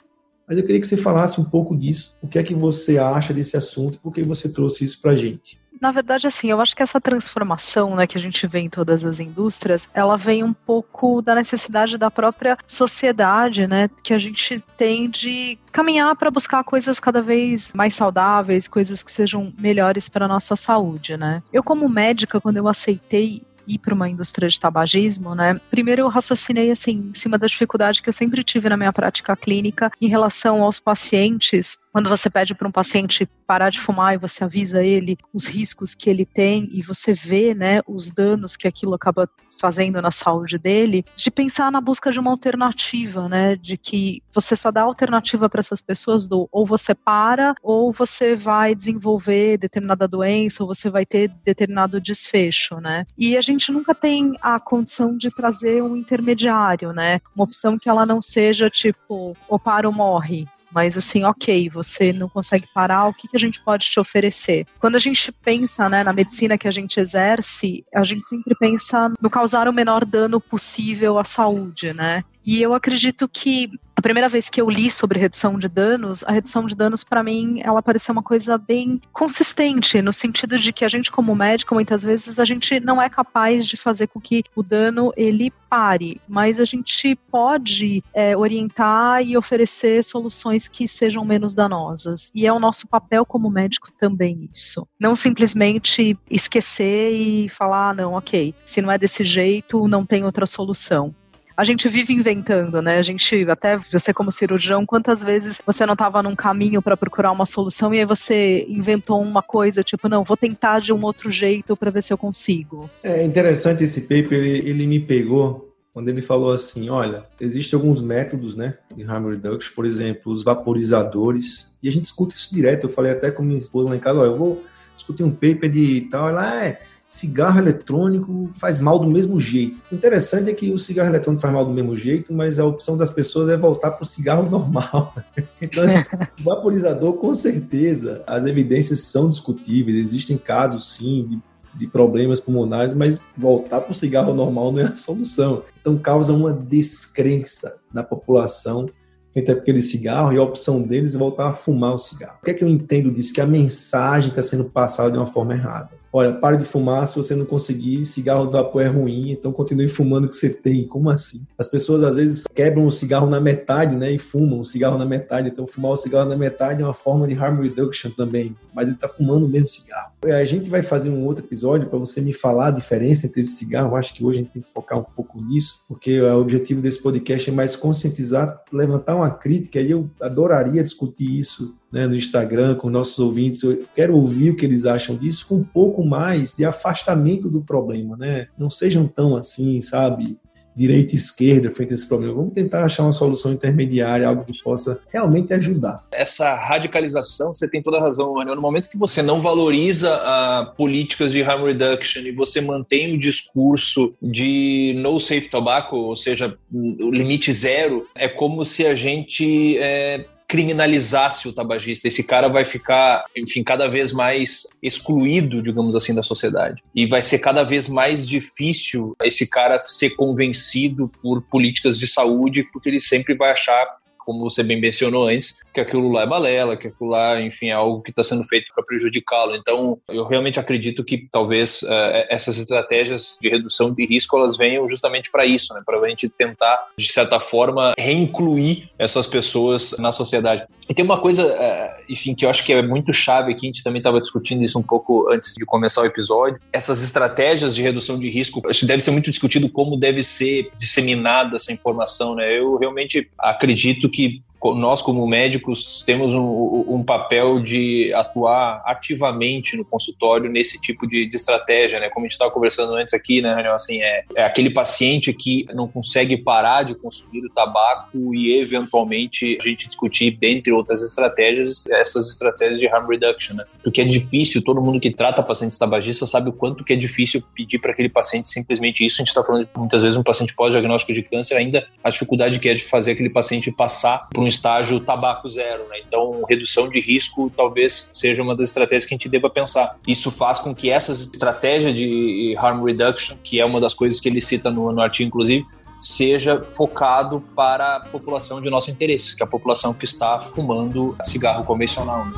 Mas 0.48 0.58
eu 0.58 0.64
queria 0.64 0.80
que 0.80 0.86
você 0.86 0.96
falasse 0.96 1.40
um 1.40 1.44
pouco 1.44 1.76
disso. 1.76 2.16
O 2.22 2.28
que 2.28 2.38
é 2.38 2.42
que 2.42 2.54
você 2.54 2.98
acha 2.98 3.32
desse 3.32 3.56
assunto 3.56 3.98
por 3.98 4.12
que 4.12 4.22
você 4.22 4.48
trouxe 4.48 4.84
isso 4.84 5.00
para 5.00 5.12
a 5.12 5.16
gente? 5.16 5.62
na 5.82 5.90
verdade, 5.90 6.28
assim, 6.28 6.48
eu 6.48 6.60
acho 6.60 6.76
que 6.76 6.82
essa 6.82 7.00
transformação 7.00 7.96
né, 7.96 8.06
que 8.06 8.16
a 8.16 8.20
gente 8.20 8.46
vê 8.46 8.60
em 8.60 8.70
todas 8.70 9.04
as 9.04 9.18
indústrias, 9.18 9.88
ela 9.92 10.16
vem 10.16 10.44
um 10.44 10.52
pouco 10.52 11.20
da 11.20 11.34
necessidade 11.34 11.98
da 11.98 12.08
própria 12.08 12.56
sociedade, 12.64 13.66
né, 13.66 13.90
que 14.00 14.14
a 14.14 14.18
gente 14.18 14.60
tem 14.76 15.10
de 15.10 15.58
caminhar 15.72 16.14
para 16.14 16.30
buscar 16.30 16.62
coisas 16.62 17.00
cada 17.00 17.20
vez 17.20 17.72
mais 17.74 17.96
saudáveis, 17.96 18.68
coisas 18.68 19.02
que 19.02 19.10
sejam 19.10 19.52
melhores 19.58 20.08
para 20.08 20.26
a 20.26 20.28
nossa 20.28 20.54
saúde, 20.54 21.16
né. 21.16 21.42
Eu, 21.52 21.64
como 21.64 21.88
médica, 21.88 22.40
quando 22.40 22.58
eu 22.58 22.68
aceitei 22.68 23.42
ir 23.66 23.78
para 23.78 23.94
uma 23.94 24.08
indústria 24.08 24.48
de 24.48 24.58
tabagismo, 24.58 25.34
né? 25.34 25.60
Primeiro 25.70 26.02
eu 26.02 26.08
raciocinei 26.08 26.70
assim, 26.70 27.10
em 27.10 27.14
cima 27.14 27.38
da 27.38 27.46
dificuldade 27.46 28.02
que 28.02 28.08
eu 28.08 28.12
sempre 28.12 28.42
tive 28.42 28.68
na 28.68 28.76
minha 28.76 28.92
prática 28.92 29.36
clínica 29.36 29.90
em 30.00 30.08
relação 30.08 30.62
aos 30.62 30.78
pacientes. 30.78 31.76
Quando 31.92 32.08
você 32.08 32.30
pede 32.30 32.54
para 32.54 32.68
um 32.68 32.72
paciente 32.72 33.28
parar 33.46 33.70
de 33.70 33.80
fumar 33.80 34.14
e 34.14 34.18
você 34.18 34.44
avisa 34.44 34.82
ele 34.82 35.16
os 35.32 35.46
riscos 35.46 35.94
que 35.94 36.08
ele 36.08 36.24
tem 36.24 36.68
e 36.72 36.82
você 36.82 37.12
vê, 37.12 37.54
né, 37.54 37.80
os 37.86 38.10
danos 38.10 38.56
que 38.56 38.66
aquilo 38.66 38.94
acaba 38.94 39.28
fazendo 39.62 40.02
na 40.02 40.10
saúde 40.10 40.58
dele, 40.58 41.04
de 41.14 41.30
pensar 41.30 41.70
na 41.70 41.80
busca 41.80 42.10
de 42.10 42.18
uma 42.18 42.32
alternativa, 42.32 43.28
né? 43.28 43.54
De 43.54 43.76
que 43.76 44.20
você 44.34 44.56
só 44.56 44.72
dá 44.72 44.82
alternativa 44.82 45.48
para 45.48 45.60
essas 45.60 45.80
pessoas 45.80 46.26
do 46.26 46.48
ou 46.50 46.66
você 46.66 46.96
para 46.96 47.54
ou 47.62 47.92
você 47.92 48.34
vai 48.34 48.74
desenvolver 48.74 49.58
determinada 49.58 50.08
doença 50.08 50.64
ou 50.64 50.66
você 50.66 50.90
vai 50.90 51.06
ter 51.06 51.28
determinado 51.44 52.00
desfecho, 52.00 52.80
né? 52.80 53.06
E 53.16 53.36
a 53.36 53.40
gente 53.40 53.70
nunca 53.70 53.94
tem 53.94 54.36
a 54.42 54.58
condição 54.58 55.16
de 55.16 55.30
trazer 55.30 55.80
um 55.80 55.96
intermediário, 55.96 56.92
né? 56.92 57.20
Uma 57.36 57.44
opção 57.44 57.78
que 57.78 57.88
ela 57.88 58.04
não 58.04 58.20
seja 58.20 58.68
tipo 58.68 59.36
ou 59.48 59.58
para 59.60 59.86
ou 59.86 59.94
morre, 59.94 60.48
mas 60.72 60.96
assim, 60.96 61.24
ok, 61.24 61.68
você 61.68 62.12
não 62.12 62.28
consegue 62.28 62.66
parar, 62.72 63.06
o 63.06 63.14
que, 63.14 63.28
que 63.28 63.36
a 63.36 63.40
gente 63.40 63.60
pode 63.60 63.90
te 63.90 64.00
oferecer? 64.00 64.66
Quando 64.80 64.96
a 64.96 64.98
gente 64.98 65.30
pensa 65.30 65.88
né, 65.88 66.02
na 66.02 66.12
medicina 66.12 66.58
que 66.58 66.68
a 66.68 66.72
gente 66.72 66.98
exerce, 66.98 67.84
a 67.94 68.02
gente 68.02 68.26
sempre 68.26 68.54
pensa 68.54 69.12
no 69.20 69.30
causar 69.30 69.68
o 69.68 69.72
menor 69.72 70.04
dano 70.04 70.40
possível 70.40 71.18
à 71.18 71.24
saúde, 71.24 71.92
né? 71.92 72.24
E 72.44 72.60
eu 72.60 72.74
acredito 72.74 73.28
que 73.28 73.70
a 73.94 74.02
primeira 74.02 74.28
vez 74.28 74.48
que 74.48 74.60
eu 74.60 74.68
li 74.68 74.90
sobre 74.90 75.18
redução 75.18 75.58
de 75.58 75.68
danos, 75.68 76.24
a 76.24 76.32
redução 76.32 76.66
de 76.66 76.74
danos 76.74 77.04
para 77.04 77.22
mim, 77.22 77.60
ela 77.62 77.82
pareceu 77.82 78.12
uma 78.12 78.22
coisa 78.22 78.56
bem 78.58 79.00
consistente, 79.12 80.00
no 80.02 80.12
sentido 80.12 80.58
de 80.58 80.72
que 80.72 80.84
a 80.84 80.88
gente 80.88 81.12
como 81.12 81.34
médico, 81.34 81.74
muitas 81.74 82.02
vezes 82.02 82.40
a 82.40 82.44
gente 82.44 82.80
não 82.80 83.00
é 83.00 83.08
capaz 83.08 83.66
de 83.66 83.76
fazer 83.76 84.08
com 84.08 84.20
que 84.20 84.42
o 84.56 84.62
dano 84.62 85.12
ele 85.16 85.52
pare, 85.70 86.20
mas 86.26 86.58
a 86.58 86.64
gente 86.64 87.14
pode 87.30 88.02
é, 88.12 88.36
orientar 88.36 89.22
e 89.22 89.36
oferecer 89.36 90.02
soluções 90.02 90.68
que 90.68 90.88
sejam 90.88 91.24
menos 91.24 91.54
danosas. 91.54 92.30
E 92.34 92.46
é 92.46 92.52
o 92.52 92.58
nosso 92.58 92.88
papel 92.88 93.24
como 93.24 93.50
médico 93.50 93.92
também 93.92 94.48
isso. 94.50 94.86
Não 94.98 95.14
simplesmente 95.14 96.18
esquecer 96.30 97.12
e 97.12 97.48
falar, 97.48 97.90
ah, 97.90 97.94
não, 97.94 98.14
ok, 98.14 98.54
se 98.64 98.82
não 98.82 98.90
é 98.90 98.98
desse 98.98 99.24
jeito, 99.24 99.86
não 99.86 100.04
tem 100.04 100.24
outra 100.24 100.46
solução 100.46 101.14
a 101.62 101.64
gente 101.64 101.88
vive 101.88 102.12
inventando, 102.12 102.82
né? 102.82 102.96
A 102.96 103.02
gente, 103.02 103.48
até 103.48 103.76
você 103.76 104.12
como 104.12 104.32
cirurgião, 104.32 104.84
quantas 104.84 105.22
vezes 105.22 105.62
você 105.64 105.86
não 105.86 105.92
estava 105.92 106.20
num 106.20 106.34
caminho 106.34 106.82
para 106.82 106.96
procurar 106.96 107.30
uma 107.30 107.46
solução 107.46 107.94
e 107.94 108.00
aí 108.00 108.04
você 108.04 108.66
inventou 108.68 109.22
uma 109.22 109.42
coisa, 109.42 109.80
tipo, 109.84 110.08
não, 110.08 110.24
vou 110.24 110.36
tentar 110.36 110.80
de 110.80 110.92
um 110.92 111.00
outro 111.04 111.30
jeito 111.30 111.76
para 111.76 111.88
ver 111.88 112.02
se 112.02 112.12
eu 112.12 112.18
consigo. 112.18 112.90
É 113.00 113.22
interessante 113.22 113.84
esse 113.84 114.00
paper, 114.00 114.32
ele, 114.32 114.68
ele 114.68 114.86
me 114.88 114.98
pegou 114.98 115.72
quando 115.94 116.08
ele 116.08 116.20
falou 116.20 116.50
assim, 116.50 116.90
olha, 116.90 117.26
existem 117.40 117.78
alguns 117.78 118.02
métodos, 118.02 118.56
né, 118.56 118.74
de 118.96 119.04
harm 119.04 119.28
reduction, 119.28 119.72
por 119.72 119.86
exemplo, 119.86 120.32
os 120.32 120.42
vaporizadores, 120.42 121.70
e 121.80 121.88
a 121.88 121.92
gente 121.92 122.06
escuta 122.06 122.34
isso 122.34 122.52
direto, 122.52 122.84
eu 122.86 122.90
falei 122.90 123.12
até 123.12 123.30
com 123.30 123.42
minha 123.44 123.58
esposa 123.58 123.90
lá 123.90 123.94
em 123.94 124.00
casa, 124.00 124.18
olha, 124.18 124.30
eu 124.30 124.38
vou 124.38 124.64
discutir 124.96 125.22
um 125.22 125.30
paper 125.30 125.70
de 125.70 126.08
tal, 126.10 126.28
ela, 126.28 126.64
é, 126.64 126.80
cigarro 127.12 127.58
eletrônico 127.58 128.48
faz 128.54 128.80
mal 128.80 128.98
do 128.98 129.06
mesmo 129.06 129.38
jeito. 129.38 129.76
O 129.92 129.94
interessante 129.94 130.50
é 130.50 130.54
que 130.54 130.72
o 130.72 130.78
cigarro 130.78 131.10
eletrônico 131.10 131.42
faz 131.42 131.52
mal 131.52 131.62
do 131.62 131.70
mesmo 131.70 131.94
jeito, 131.94 132.32
mas 132.32 132.58
a 132.58 132.64
opção 132.64 132.96
das 132.96 133.10
pessoas 133.10 133.50
é 133.50 133.56
voltar 133.56 133.90
para 133.90 134.02
o 134.02 134.06
cigarro 134.06 134.48
normal. 134.48 135.14
Então, 135.60 135.84
assim, 135.84 135.98
o 136.40 136.44
vaporizador, 136.44 137.12
com 137.14 137.34
certeza, 137.34 138.24
as 138.26 138.46
evidências 138.46 139.00
são 139.00 139.28
discutíveis, 139.28 139.98
existem 139.98 140.38
casos, 140.38 140.94
sim, 140.94 141.26
de, 141.28 141.78
de 141.80 141.86
problemas 141.86 142.40
pulmonares, 142.40 142.94
mas 142.94 143.28
voltar 143.36 143.82
para 143.82 143.92
o 143.92 143.94
cigarro 143.94 144.32
normal 144.32 144.72
não 144.72 144.80
é 144.80 144.84
a 144.84 144.94
solução. 144.94 145.64
Então, 145.82 145.98
causa 145.98 146.32
uma 146.32 146.50
descrença 146.50 147.78
na 147.92 148.02
população 148.02 148.88
frente 149.34 149.50
àquele 149.50 149.82
cigarro 149.82 150.32
e 150.32 150.38
a 150.38 150.42
opção 150.42 150.80
deles 150.80 151.14
é 151.14 151.18
voltar 151.18 151.50
a 151.50 151.54
fumar 151.54 151.94
o 151.94 151.98
cigarro. 151.98 152.38
O 152.40 152.44
que 152.44 152.52
é 152.52 152.54
que 152.54 152.64
eu 152.64 152.68
entendo 152.68 153.10
disso? 153.10 153.34
Que 153.34 153.40
a 153.42 153.46
mensagem 153.46 154.30
está 154.30 154.40
sendo 154.40 154.64
passada 154.70 155.10
de 155.10 155.18
uma 155.18 155.26
forma 155.26 155.52
errada 155.52 156.01
olha, 156.12 156.34
pare 156.34 156.56
de 156.56 156.64
fumar 156.64 157.06
se 157.06 157.16
você 157.16 157.34
não 157.34 157.46
conseguir, 157.46 158.04
cigarro 158.04 158.46
de 158.46 158.52
vapor 158.52 158.82
é 158.82 158.86
ruim, 158.86 159.30
então 159.30 159.50
continue 159.52 159.88
fumando 159.88 160.26
o 160.26 160.28
que 160.28 160.36
você 160.36 160.50
tem. 160.50 160.86
Como 160.86 161.08
assim? 161.08 161.46
As 161.58 161.66
pessoas 161.66 162.02
às 162.02 162.16
vezes 162.16 162.44
quebram 162.54 162.86
o 162.86 162.92
cigarro 162.92 163.28
na 163.28 163.40
metade, 163.40 163.96
né, 163.96 164.12
e 164.12 164.18
fumam 164.18 164.60
o 164.60 164.64
cigarro 164.64 164.98
na 164.98 165.06
metade. 165.06 165.48
Então 165.48 165.66
fumar 165.66 165.92
o 165.92 165.96
cigarro 165.96 166.28
na 166.28 166.36
metade 166.36 166.82
é 166.82 166.84
uma 166.84 166.94
forma 166.94 167.26
de 167.26 167.34
harm 167.34 167.60
reduction 167.60 168.10
também, 168.10 168.54
mas 168.74 168.86
ele 168.86 168.96
está 168.96 169.08
fumando 169.08 169.46
o 169.46 169.48
mesmo 169.48 169.68
cigarro. 169.68 170.12
A 170.24 170.44
gente 170.44 170.68
vai 170.68 170.82
fazer 170.82 171.10
um 171.10 171.24
outro 171.24 171.44
episódio 171.44 171.88
para 171.88 171.98
você 171.98 172.20
me 172.20 172.32
falar 172.32 172.68
a 172.68 172.72
diferença 172.72 173.26
entre 173.26 173.40
esse 173.40 173.56
cigarro. 173.56 173.96
Acho 173.96 174.14
que 174.14 174.24
hoje 174.24 174.38
a 174.38 174.42
gente 174.42 174.52
tem 174.52 174.62
que 174.62 174.70
focar 174.70 174.98
um 174.98 175.04
pouco 175.04 175.40
nisso, 175.40 175.84
porque 175.88 176.20
o 176.20 176.40
objetivo 176.40 176.80
desse 176.80 177.02
podcast 177.02 177.48
é 177.48 177.52
mais 177.52 177.74
conscientizar, 177.74 178.62
levantar 178.72 179.16
uma 179.16 179.30
crítica, 179.30 179.80
e 179.80 179.90
eu 179.90 180.10
adoraria 180.20 180.82
discutir 180.84 181.38
isso 181.38 181.74
né, 181.92 182.06
no 182.06 182.16
Instagram 182.16 182.74
com 182.76 182.88
nossos 182.88 183.18
ouvintes. 183.18 183.62
Eu 183.62 183.84
quero 183.94 184.16
ouvir 184.16 184.50
o 184.50 184.56
que 184.56 184.64
eles 184.64 184.86
acham 184.86 185.14
disso 185.14 185.46
com 185.46 185.56
um 185.56 185.64
pouco 185.64 186.04
mais 186.04 186.54
de 186.54 186.64
afastamento 186.64 187.50
do 187.50 187.60
problema, 187.60 188.16
né? 188.16 188.48
Não 188.58 188.70
sejam 188.70 189.06
tão 189.06 189.36
assim, 189.36 189.80
sabe? 189.80 190.38
direita 190.74 191.12
e 191.12 191.16
esquerda 191.16 191.70
frente 191.70 191.92
a 191.92 191.94
esse 191.94 192.06
problema. 192.06 192.34
Vamos 192.34 192.54
tentar 192.54 192.84
achar 192.84 193.02
uma 193.02 193.12
solução 193.12 193.52
intermediária, 193.52 194.26
algo 194.26 194.44
que 194.44 194.62
possa 194.62 195.00
realmente 195.10 195.52
ajudar. 195.52 196.04
Essa 196.10 196.54
radicalização, 196.54 197.52
você 197.52 197.68
tem 197.68 197.82
toda 197.82 197.98
a 197.98 198.00
razão, 198.00 198.34
Manuel. 198.34 198.56
No 198.56 198.62
momento 198.62 198.88
que 198.88 198.96
você 198.96 199.22
não 199.22 199.40
valoriza 199.40 200.16
uh, 200.16 200.74
políticas 200.74 201.30
de 201.32 201.42
harm 201.42 201.64
reduction 201.64 202.22
e 202.22 202.32
você 202.32 202.60
mantém 202.60 203.14
o 203.14 203.18
discurso 203.18 204.14
de 204.20 204.94
no 204.96 205.20
safe 205.20 205.48
tobacco, 205.48 205.96
ou 205.96 206.16
seja, 206.16 206.56
o 206.72 207.10
limite 207.10 207.52
zero, 207.52 208.06
é 208.14 208.28
como 208.28 208.64
se 208.64 208.86
a 208.86 208.94
gente 208.94 209.76
é, 209.78 210.24
criminalizasse 210.52 211.48
o 211.48 211.52
tabagista. 211.52 212.06
Esse 212.06 212.22
cara 212.22 212.46
vai 212.46 212.62
ficar, 212.66 213.24
enfim, 213.34 213.64
cada 213.64 213.88
vez 213.88 214.12
mais 214.12 214.66
excluído, 214.82 215.62
digamos 215.62 215.96
assim, 215.96 216.14
da 216.14 216.22
sociedade. 216.22 216.84
E 216.94 217.06
vai 217.06 217.22
ser 217.22 217.38
cada 217.38 217.62
vez 217.62 217.88
mais 217.88 218.28
difícil 218.28 219.16
esse 219.22 219.48
cara 219.48 219.82
ser 219.86 220.10
convencido 220.10 221.10
por 221.22 221.40
políticas 221.40 221.98
de 221.98 222.06
saúde, 222.06 222.68
porque 222.70 222.90
ele 222.90 223.00
sempre 223.00 223.34
vai 223.34 223.50
achar 223.50 223.96
como 224.24 224.40
você 224.40 224.62
bem 224.62 224.80
mencionou 224.80 225.28
antes, 225.28 225.60
que 225.72 225.80
aquilo 225.80 226.10
lá 226.10 226.22
é 226.22 226.26
balela, 226.26 226.76
que 226.76 226.88
aquilo 226.88 227.10
lá, 227.10 227.40
enfim, 227.40 227.68
é 227.68 227.72
algo 227.72 228.02
que 228.02 228.10
está 228.10 228.24
sendo 228.24 228.44
feito 228.44 228.72
para 228.74 228.84
prejudicá-lo. 228.84 229.54
Então, 229.54 229.98
eu 230.08 230.24
realmente 230.24 230.58
acredito 230.58 231.04
que 231.04 231.26
talvez 231.30 231.82
uh, 231.82 232.26
essas 232.28 232.58
estratégias 232.58 233.36
de 233.40 233.48
redução 233.48 233.92
de 233.92 234.06
risco 234.06 234.36
elas 234.36 234.56
venham 234.56 234.88
justamente 234.88 235.30
para 235.30 235.44
isso, 235.44 235.74
né? 235.74 235.82
Para 235.84 235.98
a 235.98 236.08
gente 236.08 236.28
tentar, 236.28 236.88
de 236.96 237.12
certa 237.12 237.38
forma, 237.38 237.94
reincluir 237.98 238.88
essas 238.98 239.26
pessoas 239.26 239.94
na 239.98 240.12
sociedade. 240.12 240.66
E 240.92 240.94
tem 240.94 241.02
uma 241.02 241.18
coisa, 241.18 241.46
uh, 241.46 242.02
enfim, 242.06 242.34
que 242.34 242.44
eu 242.44 242.50
acho 242.50 242.62
que 242.66 242.70
é 242.70 242.82
muito 242.82 243.14
chave 243.14 243.50
aqui, 243.50 243.64
a 243.64 243.68
gente 243.68 243.82
também 243.82 243.98
estava 243.98 244.20
discutindo 244.20 244.62
isso 244.62 244.78
um 244.78 244.82
pouco 244.82 245.26
antes 245.30 245.54
de 245.54 245.64
começar 245.64 246.02
o 246.02 246.04
episódio. 246.04 246.60
Essas 246.70 247.00
estratégias 247.00 247.74
de 247.74 247.80
redução 247.80 248.18
de 248.18 248.28
risco, 248.28 248.60
acho 248.68 248.80
que 248.80 248.86
deve 248.86 249.02
ser 249.02 249.10
muito 249.10 249.30
discutido 249.30 249.70
como 249.70 249.96
deve 249.96 250.22
ser 250.22 250.70
disseminada 250.76 251.56
essa 251.56 251.72
informação, 251.72 252.34
né? 252.34 252.58
Eu 252.58 252.76
realmente 252.76 253.26
acredito 253.38 254.06
que 254.10 254.42
nós, 254.64 255.02
como 255.02 255.26
médicos, 255.26 256.02
temos 256.06 256.34
um, 256.34 256.84
um, 256.88 257.02
papel 257.02 257.60
de 257.60 258.12
atuar 258.14 258.82
ativamente 258.86 259.76
no 259.76 259.84
consultório 259.84 260.50
nesse 260.50 260.80
tipo 260.80 261.06
de, 261.06 261.26
de 261.26 261.36
estratégia, 261.36 261.98
né? 261.98 262.08
Como 262.08 262.24
a 262.24 262.28
gente 262.28 262.32
estava 262.32 262.50
conversando 262.50 262.94
antes 262.94 263.12
aqui, 263.12 263.42
né, 263.42 263.52
Assim, 263.72 264.00
é, 264.02 264.24
é, 264.36 264.44
aquele 264.44 264.70
paciente 264.70 265.32
que 265.32 265.66
não 265.74 265.88
consegue 265.88 266.36
parar 266.36 266.84
de 266.84 266.94
consumir 266.94 267.44
o 267.44 267.50
tabaco 267.50 268.34
e, 268.34 268.54
eventualmente, 268.60 269.58
a 269.60 269.68
gente 269.68 269.86
discutir, 269.86 270.32
dentre 270.32 270.72
outras 270.72 271.02
estratégias, 271.02 271.86
essas 271.88 272.28
estratégias 272.28 272.78
de 272.78 272.86
harm 272.86 273.08
reduction, 273.08 273.56
né? 273.56 273.64
Porque 273.82 274.00
é 274.00 274.04
difícil, 274.04 274.62
todo 274.62 274.80
mundo 274.80 275.00
que 275.00 275.10
trata 275.10 275.42
pacientes 275.42 275.76
tabagistas 275.78 276.30
sabe 276.30 276.50
o 276.50 276.52
quanto 276.52 276.84
que 276.84 276.92
é 276.92 276.96
difícil 276.96 277.42
pedir 277.54 277.78
para 277.78 277.92
aquele 277.92 278.08
paciente 278.08 278.48
simplesmente 278.48 279.04
isso. 279.04 279.16
A 279.16 279.24
gente 279.24 279.28
está 279.28 279.42
falando, 279.42 279.68
muitas 279.76 280.02
vezes, 280.02 280.16
um 280.16 280.22
paciente 280.22 280.54
pós-diagnóstico 280.54 281.12
de 281.12 281.22
câncer, 281.22 281.56
ainda 281.56 281.86
a 282.04 282.10
dificuldade 282.10 282.58
que 282.58 282.68
é 282.68 282.74
de 282.74 282.84
fazer 282.84 283.12
aquele 283.12 283.30
paciente 283.30 283.72
passar 283.72 284.28
por 284.30 284.44
um 284.44 284.51
estágio 284.52 285.00
tabaco 285.00 285.48
zero, 285.48 285.86
né? 285.88 286.00
Então, 286.06 286.42
redução 286.48 286.88
de 286.88 287.00
risco 287.00 287.50
talvez 287.56 288.08
seja 288.12 288.42
uma 288.42 288.54
das 288.54 288.68
estratégias 288.68 289.06
que 289.06 289.14
a 289.14 289.16
gente 289.16 289.28
deva 289.28 289.50
pensar. 289.50 289.98
Isso 290.06 290.30
faz 290.30 290.58
com 290.58 290.74
que 290.74 290.90
essas 290.90 291.20
estratégias 291.20 291.94
de 291.94 292.54
harm 292.58 292.84
reduction, 292.84 293.36
que 293.42 293.60
é 293.60 293.64
uma 293.64 293.80
das 293.80 293.94
coisas 293.94 294.20
que 294.20 294.28
ele 294.28 294.40
cita 294.40 294.70
no, 294.70 294.92
no 294.92 295.00
artigo, 295.00 295.28
inclusive, 295.28 295.66
seja 296.02 296.66
focado 296.72 297.40
para 297.54 297.96
a 297.96 298.00
população 298.00 298.60
de 298.60 298.68
nosso 298.68 298.90
interesse, 298.90 299.36
que 299.36 299.42
é 299.42 299.46
a 299.46 299.48
população 299.48 299.94
que 299.94 300.04
está 300.04 300.40
fumando 300.40 301.16
cigarro 301.22 301.64
convencional. 301.64 302.26
Né? 302.26 302.32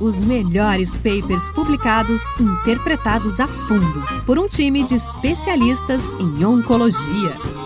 Os 0.00 0.20
melhores 0.20 0.98
papers 0.98 1.48
publicados 1.54 2.20
interpretados 2.38 3.40
a 3.40 3.46
fundo 3.46 4.24
por 4.26 4.38
um 4.38 4.46
time 4.46 4.82
de 4.82 4.96
especialistas 4.96 6.02
em 6.20 6.44
oncologia. 6.44 7.65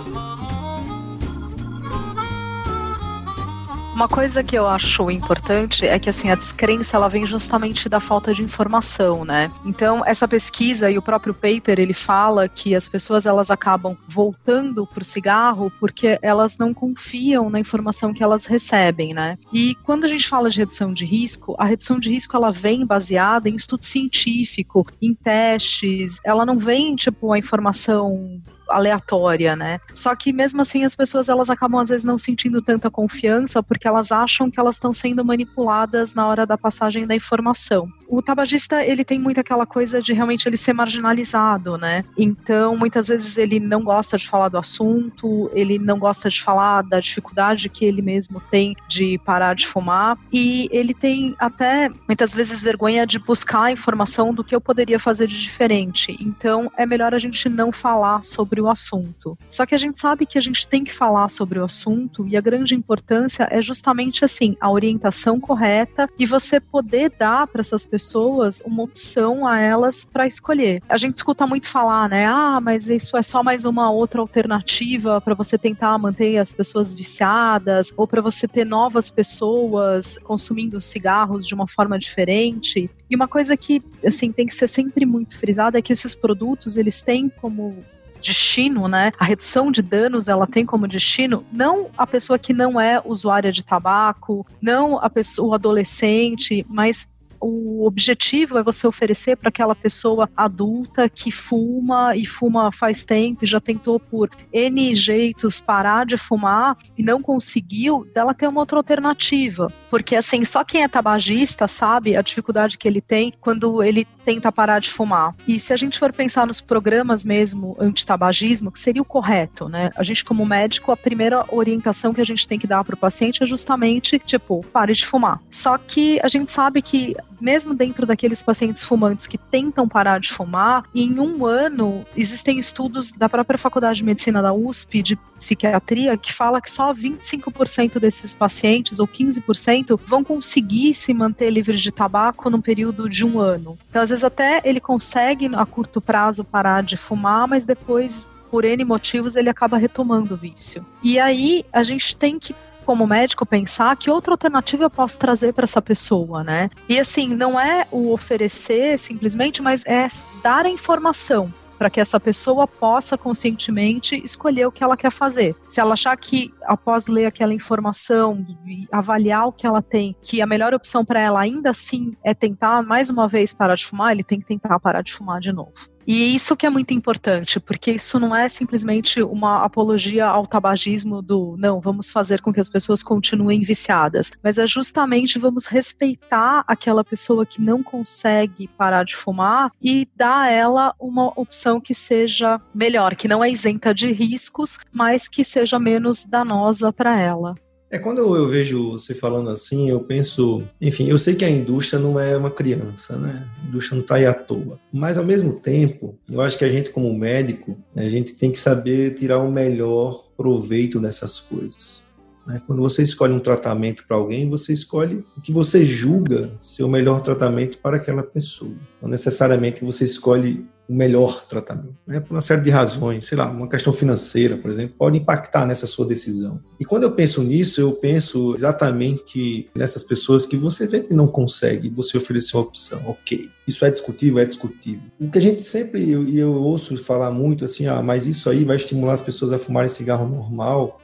Uma 4.00 4.08
coisa 4.08 4.42
que 4.42 4.56
eu 4.56 4.66
acho 4.66 5.10
importante 5.10 5.86
é 5.86 5.98
que 5.98 6.08
assim 6.08 6.30
a 6.30 6.34
descrença 6.34 6.96
ela 6.96 7.06
vem 7.06 7.26
justamente 7.26 7.86
da 7.86 8.00
falta 8.00 8.32
de 8.32 8.42
informação, 8.42 9.26
né? 9.26 9.52
Então 9.62 10.02
essa 10.06 10.26
pesquisa 10.26 10.90
e 10.90 10.96
o 10.96 11.02
próprio 11.02 11.34
paper 11.34 11.78
ele 11.78 11.92
fala 11.92 12.48
que 12.48 12.74
as 12.74 12.88
pessoas 12.88 13.26
elas 13.26 13.50
acabam 13.50 13.94
voltando 14.08 14.86
para 14.86 15.02
o 15.02 15.04
cigarro 15.04 15.70
porque 15.78 16.18
elas 16.22 16.56
não 16.56 16.72
confiam 16.72 17.50
na 17.50 17.60
informação 17.60 18.14
que 18.14 18.22
elas 18.22 18.46
recebem, 18.46 19.12
né? 19.12 19.36
E 19.52 19.74
quando 19.84 20.06
a 20.06 20.08
gente 20.08 20.26
fala 20.26 20.48
de 20.48 20.56
redução 20.56 20.94
de 20.94 21.04
risco, 21.04 21.54
a 21.58 21.66
redução 21.66 22.00
de 22.00 22.08
risco 22.08 22.34
ela 22.34 22.50
vem 22.50 22.86
baseada 22.86 23.50
em 23.50 23.54
estudo 23.54 23.84
científico, 23.84 24.86
em 25.02 25.12
testes, 25.12 26.18
ela 26.24 26.46
não 26.46 26.56
vem 26.56 26.96
tipo 26.96 27.34
a 27.34 27.38
informação 27.38 28.40
aleatória, 28.70 29.56
né? 29.56 29.80
Só 29.94 30.14
que 30.14 30.32
mesmo 30.32 30.62
assim 30.62 30.84
as 30.84 30.94
pessoas 30.94 31.28
elas 31.28 31.50
acabam 31.50 31.80
às 31.80 31.88
vezes 31.88 32.04
não 32.04 32.16
sentindo 32.16 32.62
tanta 32.62 32.90
confiança 32.90 33.62
porque 33.62 33.86
elas 33.86 34.12
acham 34.12 34.50
que 34.50 34.58
elas 34.58 34.76
estão 34.76 34.92
sendo 34.92 35.24
manipuladas 35.24 36.14
na 36.14 36.26
hora 36.26 36.46
da 36.46 36.56
passagem 36.56 37.06
da 37.06 37.14
informação. 37.14 37.88
O 38.08 38.22
tabagista 38.22 38.84
ele 38.84 39.04
tem 39.04 39.18
muito 39.18 39.40
aquela 39.40 39.66
coisa 39.66 40.00
de 40.00 40.12
realmente 40.12 40.48
ele 40.48 40.56
ser 40.56 40.72
marginalizado, 40.72 41.76
né? 41.76 42.04
Então 42.16 42.76
muitas 42.76 43.08
vezes 43.08 43.36
ele 43.36 43.60
não 43.60 43.82
gosta 43.82 44.16
de 44.16 44.28
falar 44.28 44.48
do 44.48 44.58
assunto, 44.58 45.50
ele 45.52 45.78
não 45.78 45.98
gosta 45.98 46.28
de 46.28 46.42
falar 46.42 46.82
da 46.82 47.00
dificuldade 47.00 47.68
que 47.68 47.84
ele 47.84 48.02
mesmo 48.02 48.40
tem 48.40 48.74
de 48.88 49.18
parar 49.18 49.54
de 49.54 49.66
fumar 49.66 50.18
e 50.32 50.68
ele 50.70 50.94
tem 50.94 51.34
até 51.38 51.90
muitas 52.06 52.32
vezes 52.32 52.62
vergonha 52.62 53.06
de 53.06 53.18
buscar 53.18 53.72
informação 53.72 54.32
do 54.32 54.44
que 54.44 54.54
eu 54.54 54.60
poderia 54.60 54.98
fazer 54.98 55.26
de 55.26 55.40
diferente. 55.40 56.16
Então 56.20 56.70
é 56.76 56.86
melhor 56.86 57.14
a 57.14 57.18
gente 57.18 57.48
não 57.48 57.72
falar 57.72 58.22
sobre 58.22 58.59
sobre 58.60 58.62
o 58.62 58.68
assunto. 58.68 59.38
Só 59.48 59.64
que 59.64 59.74
a 59.74 59.78
gente 59.78 59.98
sabe 59.98 60.26
que 60.26 60.38
a 60.38 60.40
gente 60.40 60.68
tem 60.68 60.84
que 60.84 60.94
falar 60.94 61.28
sobre 61.30 61.58
o 61.58 61.64
assunto 61.64 62.26
e 62.28 62.36
a 62.36 62.40
grande 62.40 62.74
importância 62.74 63.48
é 63.50 63.62
justamente 63.62 64.24
assim, 64.24 64.54
a 64.60 64.70
orientação 64.70 65.40
correta 65.40 66.08
e 66.18 66.26
você 66.26 66.60
poder 66.60 67.10
dar 67.18 67.46
para 67.46 67.60
essas 67.60 67.86
pessoas 67.86 68.60
uma 68.64 68.82
opção 68.82 69.46
a 69.46 69.58
elas 69.58 70.04
para 70.04 70.26
escolher. 70.26 70.82
A 70.88 70.96
gente 70.96 71.16
escuta 71.16 71.46
muito 71.46 71.68
falar, 71.68 72.08
né? 72.08 72.26
Ah, 72.26 72.60
mas 72.60 72.88
isso 72.88 73.16
é 73.16 73.22
só 73.22 73.42
mais 73.42 73.64
uma 73.64 73.90
outra 73.90 74.20
alternativa 74.20 75.20
para 75.20 75.34
você 75.34 75.56
tentar 75.56 75.96
manter 75.98 76.38
as 76.38 76.52
pessoas 76.52 76.94
viciadas 76.94 77.92
ou 77.96 78.06
para 78.06 78.20
você 78.20 78.46
ter 78.46 78.64
novas 78.64 79.10
pessoas 79.10 80.18
consumindo 80.18 80.80
cigarros 80.80 81.46
de 81.46 81.54
uma 81.54 81.66
forma 81.66 81.98
diferente. 81.98 82.90
E 83.08 83.16
uma 83.16 83.26
coisa 83.26 83.56
que 83.56 83.82
assim 84.04 84.30
tem 84.32 84.46
que 84.46 84.54
ser 84.54 84.68
sempre 84.68 85.04
muito 85.06 85.38
frisada 85.38 85.78
é 85.78 85.82
que 85.82 85.92
esses 85.92 86.14
produtos 86.14 86.76
eles 86.76 87.02
têm 87.02 87.28
como 87.28 87.84
destino, 88.20 88.86
né? 88.86 89.12
A 89.18 89.24
redução 89.24 89.70
de 89.70 89.82
danos 89.82 90.28
ela 90.28 90.46
tem 90.46 90.64
como 90.64 90.86
destino 90.86 91.44
não 91.52 91.88
a 91.96 92.06
pessoa 92.06 92.38
que 92.38 92.52
não 92.52 92.80
é 92.80 93.00
usuária 93.04 93.50
de 93.50 93.64
tabaco, 93.64 94.46
não 94.60 94.98
a 94.98 95.08
pessoa 95.08 95.50
o 95.50 95.54
adolescente, 95.54 96.64
mas 96.68 97.08
o 97.40 97.86
objetivo 97.86 98.58
é 98.58 98.62
você 98.62 98.86
oferecer 98.86 99.36
para 99.36 99.48
aquela 99.48 99.74
pessoa 99.74 100.28
adulta 100.36 101.08
que 101.08 101.30
fuma 101.30 102.14
e 102.14 102.26
fuma 102.26 102.70
faz 102.70 103.04
tempo 103.04 103.44
e 103.44 103.46
já 103.46 103.60
tentou 103.60 103.98
por 103.98 104.30
N 104.52 104.94
jeitos 104.94 105.60
parar 105.60 106.04
de 106.04 106.16
fumar 106.16 106.76
e 106.96 107.02
não 107.02 107.22
conseguiu, 107.22 108.06
dela 108.12 108.34
ter 108.34 108.48
uma 108.48 108.60
outra 108.60 108.78
alternativa. 108.78 109.72
Porque 109.88 110.14
assim, 110.14 110.44
só 110.44 110.62
quem 110.62 110.82
é 110.82 110.88
tabagista 110.88 111.66
sabe 111.66 112.16
a 112.16 112.22
dificuldade 112.22 112.78
que 112.78 112.86
ele 112.86 113.00
tem 113.00 113.32
quando 113.40 113.82
ele 113.82 114.06
tenta 114.24 114.52
parar 114.52 114.78
de 114.78 114.90
fumar. 114.90 115.34
E 115.48 115.58
se 115.58 115.72
a 115.72 115.76
gente 115.76 115.98
for 115.98 116.12
pensar 116.12 116.46
nos 116.46 116.60
programas 116.60 117.24
mesmo 117.24 117.76
antitabagismo, 117.80 118.70
que 118.70 118.78
seria 118.78 119.02
o 119.02 119.04
correto, 119.04 119.68
né? 119.68 119.90
A 119.96 120.02
gente 120.02 120.24
como 120.24 120.44
médico, 120.44 120.92
a 120.92 120.96
primeira 120.96 121.44
orientação 121.48 122.12
que 122.12 122.20
a 122.20 122.24
gente 122.24 122.46
tem 122.46 122.58
que 122.58 122.66
dar 122.66 122.84
para 122.84 122.94
o 122.94 122.98
paciente 122.98 123.42
é 123.42 123.46
justamente, 123.46 124.18
tipo, 124.18 124.64
pare 124.72 124.92
de 124.92 125.06
fumar. 125.06 125.40
Só 125.50 125.78
que 125.78 126.20
a 126.22 126.28
gente 126.28 126.52
sabe 126.52 126.82
que 126.82 127.16
mesmo 127.40 127.74
dentro 127.74 128.06
daqueles 128.06 128.42
pacientes 128.42 128.84
fumantes 128.84 129.26
que 129.26 129.38
tentam 129.38 129.88
parar 129.88 130.20
de 130.20 130.32
fumar, 130.32 130.84
em 130.94 131.18
um 131.18 131.46
ano 131.46 132.04
existem 132.16 132.58
estudos 132.58 133.10
da 133.10 133.28
própria 133.28 133.58
Faculdade 133.58 133.98
de 133.98 134.04
Medicina 134.04 134.42
da 134.42 134.52
USP 134.52 135.02
de 135.02 135.16
psiquiatria 135.38 136.16
que 136.16 136.32
fala 136.32 136.60
que 136.60 136.70
só 136.70 136.92
25% 136.92 137.98
desses 137.98 138.34
pacientes 138.34 139.00
ou 139.00 139.08
15% 139.08 139.98
vão 140.04 140.22
conseguir 140.22 140.94
se 140.94 141.14
manter 141.14 141.50
livres 141.50 141.80
de 141.80 141.90
tabaco 141.90 142.50
num 142.50 142.60
período 142.60 143.08
de 143.08 143.24
um 143.24 143.40
ano. 143.40 143.78
Então, 143.88 144.02
às 144.02 144.10
vezes 144.10 144.24
até 144.24 144.60
ele 144.64 144.80
consegue 144.80 145.50
a 145.54 145.64
curto 145.64 146.00
prazo 146.00 146.44
parar 146.44 146.82
de 146.82 146.96
fumar, 146.96 147.48
mas 147.48 147.64
depois 147.64 148.28
por 148.50 148.64
N 148.64 148.84
motivos 148.84 149.36
ele 149.36 149.48
acaba 149.48 149.78
retomando 149.78 150.34
o 150.34 150.36
vício. 150.36 150.84
E 151.02 151.18
aí 151.18 151.64
a 151.72 151.82
gente 151.82 152.16
tem 152.16 152.38
que 152.38 152.54
como 152.90 153.06
médico 153.06 153.46
pensar 153.46 153.96
que 153.96 154.10
outra 154.10 154.34
alternativa 154.34 154.82
eu 154.82 154.90
posso 154.90 155.16
trazer 155.16 155.52
para 155.52 155.62
essa 155.62 155.80
pessoa, 155.80 156.42
né? 156.42 156.68
E 156.88 156.98
assim, 156.98 157.28
não 157.28 157.58
é 157.58 157.86
o 157.88 158.12
oferecer 158.12 158.98
simplesmente, 158.98 159.62
mas 159.62 159.86
é 159.86 160.08
dar 160.42 160.66
a 160.66 160.68
informação 160.68 161.54
para 161.78 161.88
que 161.88 162.00
essa 162.00 162.18
pessoa 162.18 162.66
possa 162.66 163.16
conscientemente 163.16 164.20
escolher 164.24 164.66
o 164.66 164.72
que 164.72 164.82
ela 164.82 164.96
quer 164.96 165.12
fazer. 165.12 165.54
Se 165.68 165.80
ela 165.80 165.92
achar 165.92 166.16
que 166.16 166.52
após 166.70 167.08
ler 167.08 167.26
aquela 167.26 167.52
informação 167.52 168.46
e 168.64 168.86
avaliar 168.92 169.48
o 169.48 169.52
que 169.52 169.66
ela 169.66 169.82
tem, 169.82 170.14
que 170.22 170.40
a 170.40 170.46
melhor 170.46 170.72
opção 170.72 171.04
para 171.04 171.20
ela 171.20 171.40
ainda 171.40 171.70
assim 171.70 172.16
é 172.22 172.32
tentar 172.32 172.80
mais 172.82 173.10
uma 173.10 173.26
vez 173.26 173.52
parar 173.52 173.74
de 173.74 173.84
fumar, 173.84 174.12
ele 174.12 174.22
tem 174.22 174.38
que 174.38 174.46
tentar 174.46 174.78
parar 174.78 175.02
de 175.02 175.12
fumar 175.12 175.40
de 175.40 175.52
novo. 175.52 175.72
E 176.06 176.34
isso 176.34 176.56
que 176.56 176.66
é 176.66 176.70
muito 176.70 176.92
importante, 176.94 177.60
porque 177.60 177.92
isso 177.92 178.18
não 178.18 178.34
é 178.34 178.48
simplesmente 178.48 179.22
uma 179.22 179.62
apologia 179.62 180.26
ao 180.26 180.46
tabagismo 180.46 181.20
do 181.20 181.56
não, 181.58 181.80
vamos 181.80 182.10
fazer 182.10 182.40
com 182.40 182.52
que 182.52 182.58
as 182.58 182.68
pessoas 182.68 183.02
continuem 183.02 183.60
viciadas, 183.60 184.30
mas 184.42 184.58
é 184.58 184.66
justamente 184.66 185.38
vamos 185.38 185.66
respeitar 185.66 186.64
aquela 186.66 187.04
pessoa 187.04 187.44
que 187.44 187.60
não 187.60 187.82
consegue 187.82 188.66
parar 188.66 189.04
de 189.04 189.14
fumar 189.14 189.70
e 189.80 190.08
dar 190.16 190.40
a 190.40 190.50
ela 190.50 190.94
uma 190.98 191.28
opção 191.38 191.80
que 191.80 191.94
seja 191.94 192.60
melhor, 192.74 193.14
que 193.14 193.28
não 193.28 193.44
é 193.44 193.50
isenta 193.50 193.94
de 193.94 194.10
riscos, 194.10 194.78
mas 194.90 195.28
que 195.28 195.44
seja 195.44 195.78
menos 195.78 196.24
danosa 196.24 196.59
para 196.92 197.18
ela. 197.20 197.54
É 197.92 197.98
quando 197.98 198.18
eu 198.18 198.48
vejo 198.48 198.92
você 198.92 199.12
falando 199.14 199.50
assim, 199.50 199.90
eu 199.90 199.98
penso, 199.98 200.62
enfim, 200.80 201.08
eu 201.08 201.18
sei 201.18 201.34
que 201.34 201.44
a 201.44 201.50
indústria 201.50 201.98
não 201.98 202.20
é 202.20 202.36
uma 202.36 202.50
criança, 202.50 203.18
né? 203.18 203.48
A 203.60 203.66
indústria 203.66 203.96
não 203.96 204.02
está 204.02 204.14
aí 204.14 204.26
à 204.26 204.32
toa. 204.32 204.78
Mas 204.92 205.18
ao 205.18 205.24
mesmo 205.24 205.54
tempo, 205.54 206.16
eu 206.30 206.40
acho 206.40 206.56
que 206.56 206.64
a 206.64 206.68
gente 206.68 206.92
como 206.92 207.12
médico, 207.12 207.76
a 207.96 208.06
gente 208.06 208.34
tem 208.34 208.52
que 208.52 208.60
saber 208.60 209.14
tirar 209.14 209.38
o 209.38 209.50
melhor 209.50 210.26
proveito 210.36 211.00
dessas 211.00 211.40
coisas. 211.40 212.04
Né? 212.46 212.62
Quando 212.64 212.80
você 212.80 213.02
escolhe 213.02 213.32
um 213.32 213.40
tratamento 213.40 214.06
para 214.06 214.16
alguém, 214.16 214.48
você 214.48 214.72
escolhe 214.72 215.24
o 215.36 215.40
que 215.40 215.52
você 215.52 215.84
julga 215.84 216.52
ser 216.60 216.84
o 216.84 216.88
melhor 216.88 217.20
tratamento 217.22 217.78
para 217.78 217.96
aquela 217.96 218.22
pessoa. 218.22 218.72
Não 219.02 219.08
necessariamente 219.08 219.84
você 219.84 220.04
escolhe 220.04 220.64
o 220.90 220.94
melhor 220.94 221.44
tratamento, 221.46 221.94
né? 222.04 222.18
por 222.18 222.34
uma 222.34 222.40
série 222.40 222.62
de 222.62 222.70
razões, 222.70 223.24
sei 223.24 223.38
lá, 223.38 223.48
uma 223.48 223.68
questão 223.68 223.92
financeira, 223.92 224.56
por 224.56 224.68
exemplo, 224.68 224.96
pode 224.98 225.16
impactar 225.16 225.64
nessa 225.64 225.86
sua 225.86 226.04
decisão. 226.04 226.60
E 226.80 226.84
quando 226.84 227.04
eu 227.04 227.12
penso 227.12 227.40
nisso, 227.44 227.80
eu 227.80 227.92
penso 227.92 228.52
exatamente 228.54 229.70
nessas 229.72 230.02
pessoas 230.02 230.44
que 230.44 230.56
você 230.56 230.88
vê 230.88 231.00
que 231.00 231.14
não 231.14 231.28
consegue, 231.28 231.88
você 231.88 232.16
oferecer 232.16 232.56
uma 232.56 232.64
opção, 232.64 233.00
ok. 233.06 233.48
Isso 233.68 233.84
é 233.84 233.90
discutível, 233.90 234.40
é 234.40 234.44
discutível. 234.44 235.02
O 235.20 235.30
que 235.30 235.38
a 235.38 235.40
gente 235.40 235.62
sempre, 235.62 236.02
e 236.02 236.10
eu, 236.10 236.28
eu 236.28 236.52
ouço 236.54 236.96
falar 236.98 237.30
muito 237.30 237.64
assim, 237.64 237.86
ah, 237.86 238.02
mas 238.02 238.26
isso 238.26 238.50
aí 238.50 238.64
vai 238.64 238.74
estimular 238.74 239.12
as 239.12 239.22
pessoas 239.22 239.52
a 239.52 239.58
fumarem 239.58 239.88
cigarro 239.88 240.28
normal, 240.28 241.00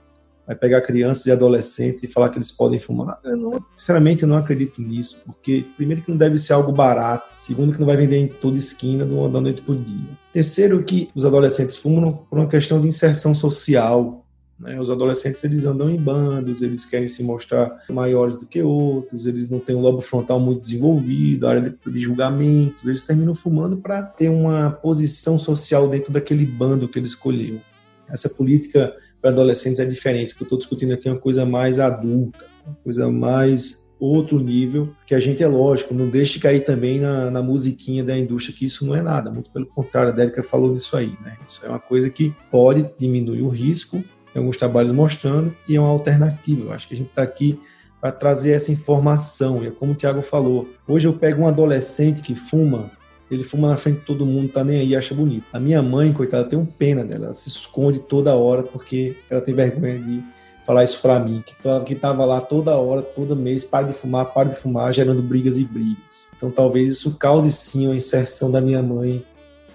vai 0.46 0.54
pegar 0.54 0.80
crianças 0.82 1.26
e 1.26 1.32
adolescentes 1.32 2.02
e 2.02 2.06
falar 2.06 2.28
que 2.28 2.38
eles 2.38 2.52
podem 2.52 2.78
fumar. 2.78 3.18
Eu 3.24 3.36
não, 3.36 3.64
sinceramente, 3.74 4.24
não 4.24 4.36
acredito 4.36 4.80
nisso, 4.80 5.20
porque 5.26 5.66
primeiro 5.76 6.02
que 6.02 6.10
não 6.10 6.16
deve 6.16 6.38
ser 6.38 6.52
algo 6.52 6.70
barato, 6.70 7.26
segundo 7.38 7.72
que 7.72 7.80
não 7.80 7.86
vai 7.86 7.96
vender 7.96 8.18
em 8.18 8.28
toda 8.28 8.56
esquina 8.56 9.04
da 9.04 9.40
noite 9.40 9.62
por 9.62 9.76
dia. 9.76 10.10
Terceiro 10.32 10.82
que 10.84 11.10
os 11.14 11.24
adolescentes 11.24 11.76
fumam 11.76 12.12
por 12.12 12.38
uma 12.38 12.48
questão 12.48 12.80
de 12.80 12.86
inserção 12.86 13.34
social. 13.34 14.24
Né? 14.58 14.80
Os 14.80 14.90
adolescentes 14.90 15.42
eles 15.42 15.66
andam 15.66 15.90
em 15.90 15.96
bandos, 15.96 16.62
eles 16.62 16.86
querem 16.86 17.08
se 17.08 17.22
mostrar 17.22 17.76
maiores 17.90 18.38
do 18.38 18.46
que 18.46 18.62
outros, 18.62 19.26
eles 19.26 19.48
não 19.48 19.58
têm 19.58 19.74
um 19.74 19.80
lobo 19.80 20.00
frontal 20.00 20.38
muito 20.38 20.60
desenvolvido, 20.60 21.46
a 21.46 21.50
área 21.50 21.62
de, 21.62 21.90
de 21.90 22.74
eles 22.84 23.02
terminam 23.02 23.34
fumando 23.34 23.76
para 23.76 24.02
ter 24.02 24.28
uma 24.28 24.70
posição 24.70 25.38
social 25.38 25.88
dentro 25.88 26.12
daquele 26.12 26.46
bando 26.46 26.88
que 26.88 26.98
ele 26.98 27.06
escolheu. 27.06 27.60
Essa 28.08 28.28
política 28.28 28.94
para 29.20 29.30
adolescentes 29.30 29.80
é 29.80 29.84
diferente. 29.84 30.34
O 30.34 30.36
que 30.36 30.42
eu 30.42 30.46
estou 30.46 30.58
discutindo 30.58 30.92
aqui 30.92 31.08
é 31.08 31.12
uma 31.12 31.20
coisa 31.20 31.44
mais 31.44 31.78
adulta, 31.78 32.44
uma 32.66 32.76
coisa 32.84 33.10
mais 33.10 33.86
outro 33.98 34.38
nível, 34.38 34.94
que 35.06 35.14
a 35.14 35.20
gente 35.20 35.42
é 35.42 35.48
lógico, 35.48 35.94
não 35.94 36.08
deixe 36.08 36.38
cair 36.38 36.64
também 36.64 37.00
na, 37.00 37.30
na 37.30 37.42
musiquinha 37.42 38.04
da 38.04 38.16
indústria, 38.16 38.54
que 38.54 38.66
isso 38.66 38.86
não 38.86 38.94
é 38.94 39.00
nada, 39.00 39.30
muito 39.30 39.50
pelo 39.50 39.66
contrário, 39.66 40.10
a 40.10 40.14
Dérica 40.14 40.42
falou 40.42 40.74
disso 40.74 40.96
aí, 40.96 41.16
né? 41.24 41.36
Isso 41.46 41.64
é 41.64 41.68
uma 41.68 41.78
coisa 41.78 42.10
que 42.10 42.34
pode 42.50 42.88
diminuir 42.98 43.42
o 43.42 43.48
risco, 43.48 44.04
tem 44.32 44.40
alguns 44.40 44.58
trabalhos 44.58 44.92
mostrando, 44.92 45.56
e 45.66 45.76
é 45.76 45.80
uma 45.80 45.88
alternativa. 45.88 46.64
Eu 46.64 46.72
acho 46.72 46.86
que 46.86 46.94
a 46.94 46.96
gente 46.96 47.08
está 47.08 47.22
aqui 47.22 47.58
para 47.98 48.12
trazer 48.12 48.52
essa 48.52 48.70
informação, 48.70 49.64
e 49.64 49.68
é 49.68 49.70
como 49.70 49.92
o 49.92 49.94
Tiago 49.94 50.20
falou, 50.20 50.68
hoje 50.86 51.08
eu 51.08 51.14
pego 51.14 51.42
um 51.42 51.46
adolescente 51.46 52.20
que 52.20 52.34
fuma 52.34 52.90
ele 53.30 53.42
fuma 53.42 53.68
na 53.68 53.76
frente 53.76 54.00
de 54.00 54.06
todo 54.06 54.24
mundo, 54.24 54.52
tá 54.52 54.62
nem 54.62 54.80
aí, 54.80 54.94
acha 54.94 55.14
bonito. 55.14 55.44
A 55.52 55.58
minha 55.58 55.82
mãe, 55.82 56.12
coitada, 56.12 56.44
tem 56.44 56.58
um 56.58 56.66
pena 56.66 57.04
dela. 57.04 57.26
Ela 57.26 57.34
se 57.34 57.48
esconde 57.48 57.98
toda 57.98 58.34
hora 58.34 58.62
porque 58.62 59.16
ela 59.28 59.40
tem 59.40 59.54
vergonha 59.54 59.98
de 59.98 60.22
falar 60.66 60.82
isso 60.82 61.00
para 61.00 61.20
mim, 61.20 61.44
que, 61.86 61.94
tava 61.94 62.24
lá 62.24 62.40
toda 62.40 62.76
hora, 62.76 63.00
todo 63.00 63.36
mês, 63.36 63.64
para 63.64 63.86
de 63.86 63.92
fumar, 63.92 64.26
para 64.32 64.48
de 64.48 64.56
fumar, 64.56 64.92
gerando 64.92 65.22
brigas 65.22 65.58
e 65.58 65.64
brigas. 65.64 66.28
Então 66.36 66.50
talvez 66.50 66.96
isso 66.96 67.16
cause 67.16 67.52
sim 67.52 67.86
uma 67.86 67.94
inserção 67.94 68.50
da 68.50 68.60
minha 68.60 68.82
mãe 68.82 69.24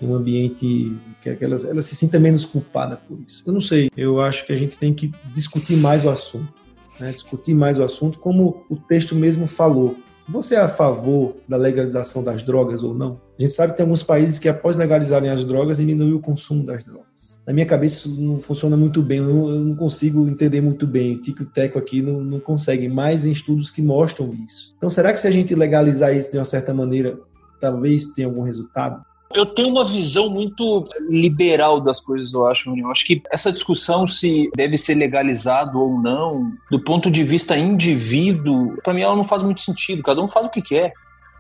em 0.01 0.07
um 0.07 0.13
ambiente 0.13 0.93
que 1.21 1.29
ela, 1.39 1.55
ela 1.65 1.81
se 1.81 1.95
sinta 1.95 2.19
menos 2.19 2.43
culpada 2.43 2.97
por 2.97 3.17
isso. 3.25 3.41
Eu 3.45 3.53
não 3.53 3.61
sei, 3.61 3.89
eu 3.95 4.19
acho 4.19 4.45
que 4.45 4.51
a 4.51 4.55
gente 4.57 4.77
tem 4.77 4.93
que 4.93 5.13
discutir 5.33 5.77
mais 5.77 6.03
o 6.03 6.09
assunto, 6.09 6.53
né? 6.99 7.11
discutir 7.11 7.53
mais 7.53 7.79
o 7.79 7.83
assunto, 7.83 8.19
como 8.19 8.65
o 8.69 8.75
texto 8.75 9.15
mesmo 9.15 9.47
falou. 9.47 9.95
Você 10.31 10.55
é 10.55 10.59
a 10.59 10.67
favor 10.69 11.35
da 11.45 11.57
legalização 11.57 12.23
das 12.23 12.41
drogas 12.41 12.83
ou 12.83 12.93
não? 12.93 13.19
A 13.37 13.41
gente 13.41 13.53
sabe 13.53 13.73
que 13.73 13.77
tem 13.77 13.83
alguns 13.83 14.01
países 14.01 14.39
que, 14.39 14.47
após 14.47 14.77
legalizarem 14.77 15.29
as 15.29 15.43
drogas, 15.43 15.77
diminuem 15.77 16.13
o 16.13 16.21
consumo 16.21 16.63
das 16.63 16.85
drogas. 16.85 17.37
Na 17.45 17.51
minha 17.51 17.65
cabeça, 17.65 18.07
isso 18.07 18.21
não 18.21 18.39
funciona 18.39 18.77
muito 18.77 19.01
bem, 19.01 19.17
eu 19.17 19.25
não, 19.25 19.75
consigo 19.75 20.25
entender 20.29 20.61
muito 20.61 20.87
bem. 20.87 21.15
O 21.15 21.21
Tico 21.21 21.43
Teco 21.43 21.77
aqui 21.77 22.01
não, 22.01 22.21
não 22.21 22.39
conseguem, 22.39 22.87
mais 22.87 23.25
em 23.25 23.31
estudos 23.31 23.69
que 23.69 23.81
mostram 23.81 24.33
isso. 24.33 24.73
Então, 24.77 24.89
será 24.89 25.11
que 25.11 25.19
se 25.19 25.27
a 25.27 25.31
gente 25.31 25.53
legalizar 25.53 26.15
isso 26.15 26.31
de 26.31 26.37
uma 26.37 26.45
certa 26.45 26.73
maneira, 26.73 27.19
talvez 27.59 28.05
tenha 28.05 28.27
algum 28.27 28.43
resultado? 28.43 29.03
Eu 29.33 29.45
tenho 29.45 29.69
uma 29.69 29.83
visão 29.83 30.29
muito 30.29 30.83
liberal 31.09 31.79
das 31.79 31.99
coisas, 31.99 32.33
eu 32.33 32.47
acho, 32.47 32.75
Eu 32.77 32.89
acho 32.89 33.05
que 33.05 33.21
essa 33.31 33.51
discussão 33.51 34.05
se 34.07 34.49
deve 34.55 34.77
ser 34.77 34.95
legalizado 34.95 35.79
ou 35.79 35.99
não, 35.99 36.51
do 36.69 36.79
ponto 36.79 37.09
de 37.09 37.23
vista 37.23 37.57
indivíduo, 37.57 38.77
para 38.83 38.93
mim 38.93 39.01
ela 39.01 39.15
não 39.15 39.23
faz 39.23 39.43
muito 39.43 39.61
sentido. 39.61 40.03
Cada 40.03 40.21
um 40.21 40.27
faz 40.27 40.45
o 40.45 40.49
que 40.49 40.61
quer. 40.61 40.93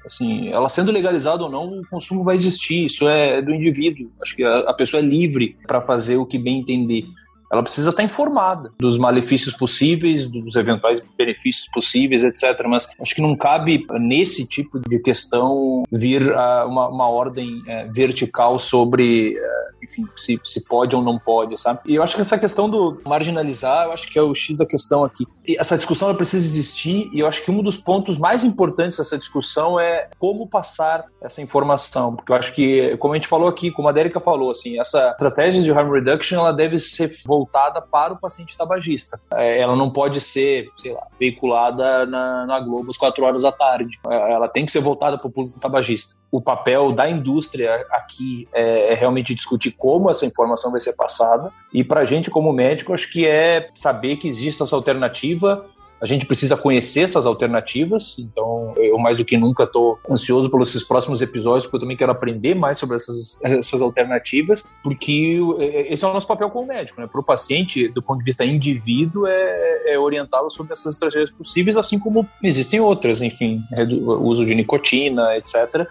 Assim, 0.05 0.49
ela 0.49 0.67
sendo 0.67 0.91
legalizada 0.91 1.43
ou 1.43 1.49
não, 1.49 1.79
o 1.79 1.87
consumo 1.87 2.23
vai 2.23 2.35
existir. 2.35 2.87
Isso 2.87 3.07
é 3.07 3.41
do 3.41 3.53
indivíduo. 3.53 4.11
Acho 4.21 4.35
que 4.35 4.43
a 4.43 4.73
pessoa 4.73 5.01
é 5.01 5.05
livre 5.05 5.57
para 5.67 5.81
fazer 5.81 6.17
o 6.17 6.25
que 6.25 6.39
bem 6.39 6.59
entender 6.59 7.05
ela 7.51 7.61
precisa 7.61 7.89
estar 7.89 8.01
informada 8.01 8.71
dos 8.79 8.97
malefícios 8.97 9.53
possíveis, 9.53 10.27
dos 10.27 10.55
eventuais 10.55 11.03
benefícios 11.17 11.67
possíveis, 11.73 12.23
etc. 12.23 12.65
Mas 12.65 12.87
acho 12.99 13.13
que 13.13 13.21
não 13.21 13.35
cabe 13.35 13.85
nesse 13.99 14.47
tipo 14.47 14.79
de 14.79 14.99
questão 14.99 15.83
vir 15.91 16.31
uh, 16.31 16.67
uma, 16.67 16.87
uma, 16.87 17.09
ordem 17.09 17.57
uh, 17.59 17.91
vertical 17.91 18.57
sobre, 18.57 19.35
uh, 19.37 19.83
enfim, 19.83 20.05
se, 20.15 20.39
se 20.45 20.65
pode 20.65 20.95
ou 20.95 21.01
não 21.01 21.19
pode, 21.19 21.59
sabe? 21.59 21.81
E 21.85 21.95
eu 21.95 22.03
acho 22.03 22.15
que 22.15 22.21
essa 22.21 22.39
questão 22.39 22.69
do 22.69 23.01
marginalizar, 23.05 23.87
eu 23.87 23.91
acho 23.91 24.07
que 24.07 24.17
é 24.17 24.21
o 24.21 24.33
X 24.33 24.57
da 24.57 24.65
questão 24.65 25.03
aqui. 25.03 25.27
E 25.45 25.57
essa 25.59 25.75
discussão 25.75 26.07
ela 26.07 26.17
precisa 26.17 26.45
existir 26.45 27.09
e 27.13 27.19
eu 27.19 27.27
acho 27.27 27.43
que 27.43 27.51
um 27.51 27.61
dos 27.61 27.75
pontos 27.75 28.17
mais 28.17 28.45
importantes 28.45 28.97
dessa 28.97 29.17
discussão 29.17 29.77
é 29.77 30.07
como 30.17 30.47
passar 30.47 31.03
essa 31.21 31.41
informação, 31.41 32.15
porque 32.15 32.31
eu 32.31 32.35
acho 32.35 32.53
que, 32.53 32.95
como 32.97 33.13
a 33.13 33.17
gente 33.17 33.27
falou 33.27 33.49
aqui, 33.49 33.71
como 33.71 33.89
a 33.89 33.91
Dérica 33.91 34.21
falou, 34.21 34.51
assim, 34.51 34.79
essa 34.79 35.11
estratégia 35.11 35.61
de 35.61 35.71
harm 35.71 35.91
reduction 35.91 36.39
ela 36.39 36.53
deve 36.53 36.79
ser 36.79 37.11
voltada 37.25 37.40
voltada 37.41 37.81
para 37.81 38.13
o 38.13 38.19
paciente 38.19 38.55
tabagista. 38.55 39.19
É, 39.33 39.59
ela 39.59 39.75
não 39.75 39.89
pode 39.89 40.21
ser, 40.21 40.69
sei 40.77 40.93
lá, 40.93 41.07
veiculada 41.19 42.05
na, 42.05 42.45
na 42.45 42.59
Globo 42.59 42.91
às 42.91 42.97
quatro 42.97 43.25
horas 43.25 43.41
da 43.41 43.51
tarde. 43.51 43.99
É, 44.07 44.33
ela 44.33 44.47
tem 44.47 44.65
que 44.65 44.71
ser 44.71 44.79
voltada 44.79 45.17
para 45.17 45.27
o 45.27 45.31
público 45.31 45.59
tabagista. 45.59 46.15
O 46.31 46.39
papel 46.41 46.91
da 46.91 47.09
indústria 47.09 47.85
aqui 47.91 48.47
é, 48.53 48.93
é 48.93 48.93
realmente 48.93 49.33
discutir 49.33 49.71
como 49.71 50.09
essa 50.09 50.25
informação 50.25 50.71
vai 50.71 50.79
ser 50.79 50.93
passada. 50.93 51.51
E 51.73 51.83
para 51.83 52.01
a 52.01 52.05
gente, 52.05 52.29
como 52.29 52.53
médico, 52.53 52.93
acho 52.93 53.11
que 53.11 53.25
é 53.25 53.69
saber 53.73 54.17
que 54.17 54.27
existe 54.27 54.61
essa 54.61 54.75
alternativa 54.75 55.65
a 56.01 56.05
gente 56.05 56.25
precisa 56.25 56.57
conhecer 56.57 57.01
essas 57.01 57.25
alternativas, 57.25 58.15
então 58.17 58.73
eu 58.77 58.97
mais 58.97 59.19
do 59.19 59.25
que 59.25 59.37
nunca 59.37 59.63
estou 59.63 59.99
ansioso 60.09 60.49
pelos 60.49 60.69
esses 60.69 60.83
próximos 60.83 61.21
episódios, 61.21 61.65
porque 61.65 61.77
eu 61.77 61.81
também 61.81 61.95
quero 61.95 62.11
aprender 62.11 62.55
mais 62.55 62.79
sobre 62.79 62.95
essas, 62.95 63.39
essas 63.43 63.81
alternativas, 63.81 64.67
porque 64.83 65.39
esse 65.87 66.03
é 66.03 66.07
o 66.07 66.13
nosso 66.13 66.27
papel 66.27 66.49
como 66.49 66.67
médico, 66.67 66.99
né? 66.99 67.07
Para 67.07 67.21
o 67.21 67.23
paciente, 67.23 67.87
do 67.87 68.01
ponto 68.01 68.19
de 68.19 68.25
vista 68.25 68.43
indivíduo, 68.43 69.27
é, 69.27 69.93
é 69.93 69.99
orientá-lo 69.99 70.49
sobre 70.49 70.73
essas 70.73 70.95
estratégias 70.95 71.29
possíveis, 71.29 71.77
assim 71.77 71.99
como 71.99 72.27
existem 72.41 72.79
outras, 72.79 73.21
enfim, 73.21 73.61
uso 74.21 74.45
de 74.45 74.55
nicotina, 74.55 75.37
etc 75.37 75.87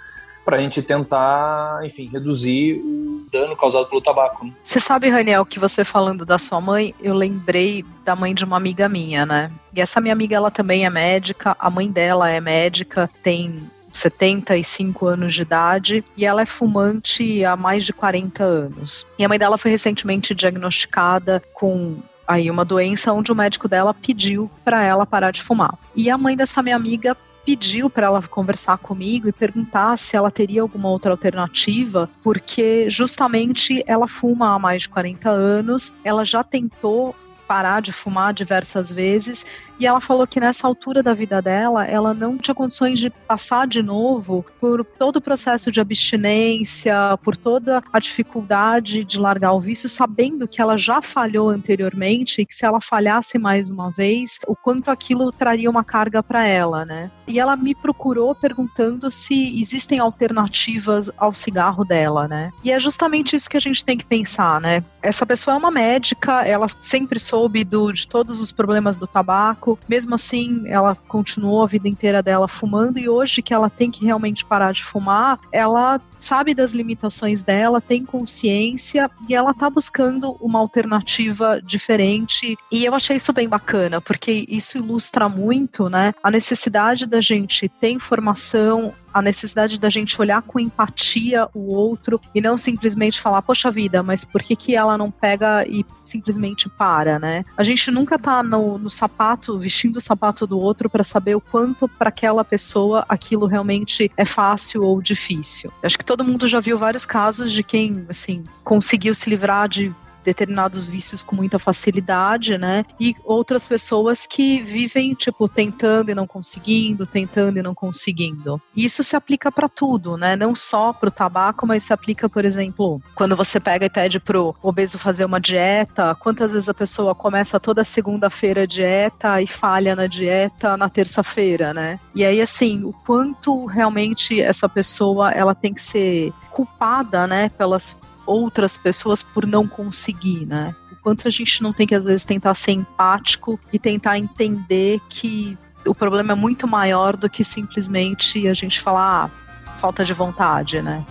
para 0.50 0.58
a 0.58 0.60
gente 0.60 0.82
tentar, 0.82 1.78
enfim, 1.84 2.10
reduzir 2.12 2.74
o 2.84 3.24
dano 3.30 3.56
causado 3.56 3.86
pelo 3.86 4.00
tabaco. 4.00 4.44
Né? 4.44 4.52
Você 4.64 4.80
sabe, 4.80 5.08
Raniel, 5.08 5.46
que 5.46 5.60
você 5.60 5.84
falando 5.84 6.26
da 6.26 6.38
sua 6.38 6.60
mãe, 6.60 6.92
eu 7.00 7.14
lembrei 7.14 7.84
da 8.04 8.16
mãe 8.16 8.34
de 8.34 8.44
uma 8.44 8.56
amiga 8.56 8.88
minha, 8.88 9.24
né? 9.24 9.52
E 9.72 9.80
essa 9.80 10.00
minha 10.00 10.12
amiga, 10.12 10.34
ela 10.34 10.50
também 10.50 10.84
é 10.84 10.90
médica, 10.90 11.56
a 11.56 11.70
mãe 11.70 11.88
dela 11.88 12.28
é 12.28 12.40
médica, 12.40 13.08
tem 13.22 13.62
75 13.92 15.06
anos 15.06 15.34
de 15.34 15.42
idade 15.42 16.04
e 16.16 16.26
ela 16.26 16.42
é 16.42 16.46
fumante 16.46 17.44
há 17.44 17.56
mais 17.56 17.84
de 17.84 17.92
40 17.92 18.42
anos. 18.42 19.06
E 19.16 19.24
a 19.24 19.28
mãe 19.28 19.38
dela 19.38 19.56
foi 19.56 19.70
recentemente 19.70 20.34
diagnosticada 20.34 21.40
com 21.54 21.98
aí 22.26 22.50
uma 22.50 22.64
doença 22.64 23.12
onde 23.12 23.30
o 23.30 23.36
médico 23.36 23.68
dela 23.68 23.94
pediu 23.94 24.50
para 24.64 24.82
ela 24.82 25.06
parar 25.06 25.30
de 25.30 25.42
fumar. 25.42 25.78
E 25.94 26.10
a 26.10 26.18
mãe 26.18 26.36
dessa 26.36 26.60
minha 26.60 26.74
amiga 26.74 27.16
pediu 27.44 27.88
para 27.88 28.06
ela 28.06 28.22
conversar 28.22 28.78
comigo 28.78 29.28
e 29.28 29.32
perguntar 29.32 29.96
se 29.96 30.16
ela 30.16 30.30
teria 30.30 30.62
alguma 30.62 30.88
outra 30.88 31.12
alternativa, 31.12 32.08
porque 32.22 32.88
justamente 32.88 33.82
ela 33.86 34.06
fuma 34.06 34.54
há 34.54 34.58
mais 34.58 34.82
de 34.82 34.88
40 34.88 35.30
anos, 35.30 35.92
ela 36.04 36.24
já 36.24 36.44
tentou 36.44 37.14
parar 37.46 37.82
de 37.82 37.92
fumar 37.92 38.32
diversas 38.32 38.92
vezes 38.92 39.44
e 39.80 39.86
ela 39.86 40.00
falou 40.00 40.26
que 40.26 40.38
nessa 40.38 40.66
altura 40.66 41.02
da 41.02 41.14
vida 41.14 41.40
dela, 41.40 41.86
ela 41.86 42.12
não 42.12 42.36
tinha 42.36 42.54
condições 42.54 42.98
de 42.98 43.08
passar 43.08 43.66
de 43.66 43.82
novo 43.82 44.44
por 44.60 44.84
todo 44.84 45.16
o 45.16 45.20
processo 45.22 45.72
de 45.72 45.80
abstinência, 45.80 46.94
por 47.24 47.34
toda 47.34 47.82
a 47.90 47.98
dificuldade 47.98 49.04
de 49.04 49.18
largar 49.18 49.52
o 49.54 49.60
vício, 49.60 49.88
sabendo 49.88 50.46
que 50.46 50.60
ela 50.60 50.76
já 50.76 51.00
falhou 51.00 51.48
anteriormente 51.48 52.42
e 52.42 52.46
que 52.46 52.54
se 52.54 52.66
ela 52.66 52.78
falhasse 52.78 53.38
mais 53.38 53.70
uma 53.70 53.90
vez, 53.90 54.38
o 54.46 54.54
quanto 54.54 54.90
aquilo 54.90 55.32
traria 55.32 55.70
uma 55.70 55.82
carga 55.82 56.22
para 56.22 56.46
ela, 56.46 56.84
né? 56.84 57.10
E 57.26 57.40
ela 57.40 57.56
me 57.56 57.74
procurou 57.74 58.34
perguntando 58.34 59.10
se 59.10 59.58
existem 59.58 59.98
alternativas 59.98 61.10
ao 61.16 61.32
cigarro 61.32 61.86
dela, 61.86 62.28
né? 62.28 62.52
E 62.62 62.70
é 62.70 62.78
justamente 62.78 63.34
isso 63.34 63.48
que 63.48 63.56
a 63.56 63.60
gente 63.60 63.82
tem 63.82 63.96
que 63.96 64.04
pensar, 64.04 64.60
né? 64.60 64.84
Essa 65.02 65.24
pessoa 65.24 65.54
é 65.54 65.58
uma 65.58 65.70
médica, 65.70 66.42
ela 66.42 66.66
sempre 66.80 67.18
soube 67.18 67.64
do, 67.64 67.90
de 67.90 68.06
todos 68.06 68.42
os 68.42 68.52
problemas 68.52 68.98
do 68.98 69.06
tabaco, 69.06 69.69
mesmo 69.88 70.14
assim, 70.14 70.64
ela 70.66 70.94
continuou 70.94 71.62
a 71.62 71.66
vida 71.66 71.88
inteira 71.88 72.22
dela 72.22 72.48
fumando 72.48 72.98
e 72.98 73.08
hoje 73.08 73.42
que 73.42 73.54
ela 73.54 73.70
tem 73.70 73.90
que 73.90 74.04
realmente 74.04 74.44
parar 74.44 74.72
de 74.72 74.84
fumar, 74.84 75.38
ela 75.52 76.00
sabe 76.18 76.54
das 76.54 76.72
limitações 76.72 77.42
dela, 77.42 77.80
tem 77.80 78.04
consciência 78.04 79.10
e 79.28 79.34
ela 79.34 79.54
tá 79.54 79.70
buscando 79.70 80.36
uma 80.40 80.58
alternativa 80.58 81.60
diferente. 81.62 82.56
E 82.70 82.84
eu 82.84 82.94
achei 82.94 83.16
isso 83.16 83.32
bem 83.32 83.48
bacana, 83.48 84.00
porque 84.00 84.46
isso 84.48 84.78
ilustra 84.78 85.28
muito, 85.28 85.88
né, 85.88 86.14
a 86.22 86.30
necessidade 86.30 87.06
da 87.06 87.20
gente 87.20 87.68
ter 87.68 87.90
informação, 87.90 88.92
a 89.12 89.22
necessidade 89.22 89.78
da 89.78 89.88
gente 89.88 90.20
olhar 90.20 90.42
com 90.42 90.58
empatia 90.58 91.48
o 91.54 91.74
outro 91.74 92.20
e 92.34 92.40
não 92.40 92.56
simplesmente 92.56 93.20
falar, 93.20 93.42
poxa 93.42 93.70
vida, 93.70 94.02
mas 94.02 94.24
por 94.24 94.42
que, 94.42 94.56
que 94.56 94.74
ela 94.74 94.96
não 94.96 95.10
pega 95.10 95.66
e 95.66 95.84
simplesmente 96.02 96.68
para, 96.68 97.18
né? 97.18 97.44
A 97.56 97.62
gente 97.62 97.90
nunca 97.90 98.18
tá 98.18 98.42
no, 98.42 98.78
no 98.78 98.90
sapato, 98.90 99.58
vestindo 99.58 99.96
o 99.96 100.00
sapato 100.00 100.46
do 100.46 100.58
outro 100.58 100.90
para 100.90 101.04
saber 101.04 101.36
o 101.36 101.40
quanto 101.40 101.88
para 101.88 102.08
aquela 102.08 102.44
pessoa 102.44 103.04
aquilo 103.08 103.46
realmente 103.46 104.10
é 104.16 104.24
fácil 104.24 104.82
ou 104.82 105.00
difícil. 105.00 105.72
Acho 105.82 105.96
que 105.96 106.04
todo 106.04 106.24
mundo 106.24 106.48
já 106.48 106.60
viu 106.60 106.76
vários 106.76 107.06
casos 107.06 107.52
de 107.52 107.62
quem, 107.62 108.04
assim, 108.08 108.44
conseguiu 108.64 109.14
se 109.14 109.30
livrar 109.30 109.68
de 109.68 109.94
determinados 110.24 110.88
vícios 110.88 111.22
com 111.22 111.36
muita 111.36 111.58
facilidade, 111.58 112.58
né? 112.58 112.84
E 112.98 113.14
outras 113.24 113.66
pessoas 113.66 114.26
que 114.26 114.60
vivem, 114.60 115.14
tipo, 115.14 115.48
tentando 115.48 116.10
e 116.10 116.14
não 116.14 116.26
conseguindo, 116.26 117.06
tentando 117.06 117.58
e 117.58 117.62
não 117.62 117.74
conseguindo. 117.74 118.60
Isso 118.76 119.02
se 119.02 119.16
aplica 119.16 119.50
para 119.50 119.68
tudo, 119.68 120.16
né? 120.16 120.36
Não 120.36 120.54
só 120.54 120.92
para 120.92 121.08
o 121.08 121.12
tabaco, 121.12 121.66
mas 121.66 121.84
se 121.84 121.92
aplica, 121.92 122.28
por 122.28 122.44
exemplo, 122.44 123.00
quando 123.14 123.36
você 123.36 123.60
pega 123.60 123.86
e 123.86 123.90
pede 123.90 124.20
pro 124.20 124.54
obeso 124.62 124.98
fazer 124.98 125.24
uma 125.24 125.40
dieta, 125.40 126.14
quantas 126.14 126.52
vezes 126.52 126.68
a 126.68 126.74
pessoa 126.74 127.14
começa 127.14 127.60
toda 127.60 127.84
segunda-feira 127.84 128.62
a 128.62 128.66
dieta 128.66 129.40
e 129.40 129.46
falha 129.46 129.94
na 129.96 130.06
dieta 130.06 130.76
na 130.76 130.88
terça-feira, 130.88 131.72
né? 131.74 131.98
E 132.14 132.24
aí, 132.24 132.40
assim, 132.40 132.84
o 132.84 132.92
quanto 132.92 133.66
realmente 133.66 134.40
essa 134.40 134.68
pessoa 134.68 135.30
ela 135.30 135.54
tem 135.54 135.74
que 135.74 135.82
ser 135.82 136.32
culpada, 136.50 137.26
né, 137.26 137.48
pelas 137.48 137.96
outras 138.26 138.76
pessoas 138.76 139.22
por 139.22 139.46
não 139.46 139.66
conseguir, 139.66 140.46
né? 140.46 140.74
O 140.92 140.96
quanto 140.96 141.26
a 141.26 141.30
gente 141.30 141.62
não 141.62 141.72
tem 141.72 141.86
que 141.86 141.94
às 141.94 142.04
vezes 142.04 142.24
tentar 142.24 142.54
ser 142.54 142.72
empático 142.72 143.58
e 143.72 143.78
tentar 143.78 144.18
entender 144.18 145.00
que 145.08 145.56
o 145.86 145.94
problema 145.94 146.32
é 146.32 146.36
muito 146.36 146.68
maior 146.68 147.16
do 147.16 147.28
que 147.28 147.42
simplesmente 147.42 148.46
a 148.46 148.54
gente 148.54 148.80
falar 148.80 149.26
ah, 149.26 149.76
falta 149.78 150.04
de 150.04 150.12
vontade, 150.12 150.82
né? 150.82 151.04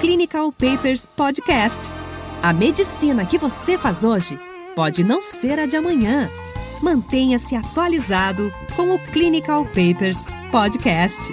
Clinical 0.00 0.52
Papers 0.52 1.06
Podcast. 1.06 1.90
A 2.42 2.52
medicina 2.52 3.24
que 3.24 3.38
você 3.38 3.78
faz 3.78 4.04
hoje 4.04 4.38
pode 4.74 5.02
não 5.02 5.24
ser 5.24 5.58
a 5.58 5.64
de 5.64 5.76
amanhã. 5.76 6.28
Mantenha-se 6.82 7.56
atualizado 7.56 8.52
com 8.76 8.94
o 8.94 8.98
Clinical 8.98 9.64
Papers 9.64 10.26
Podcast. 10.50 11.32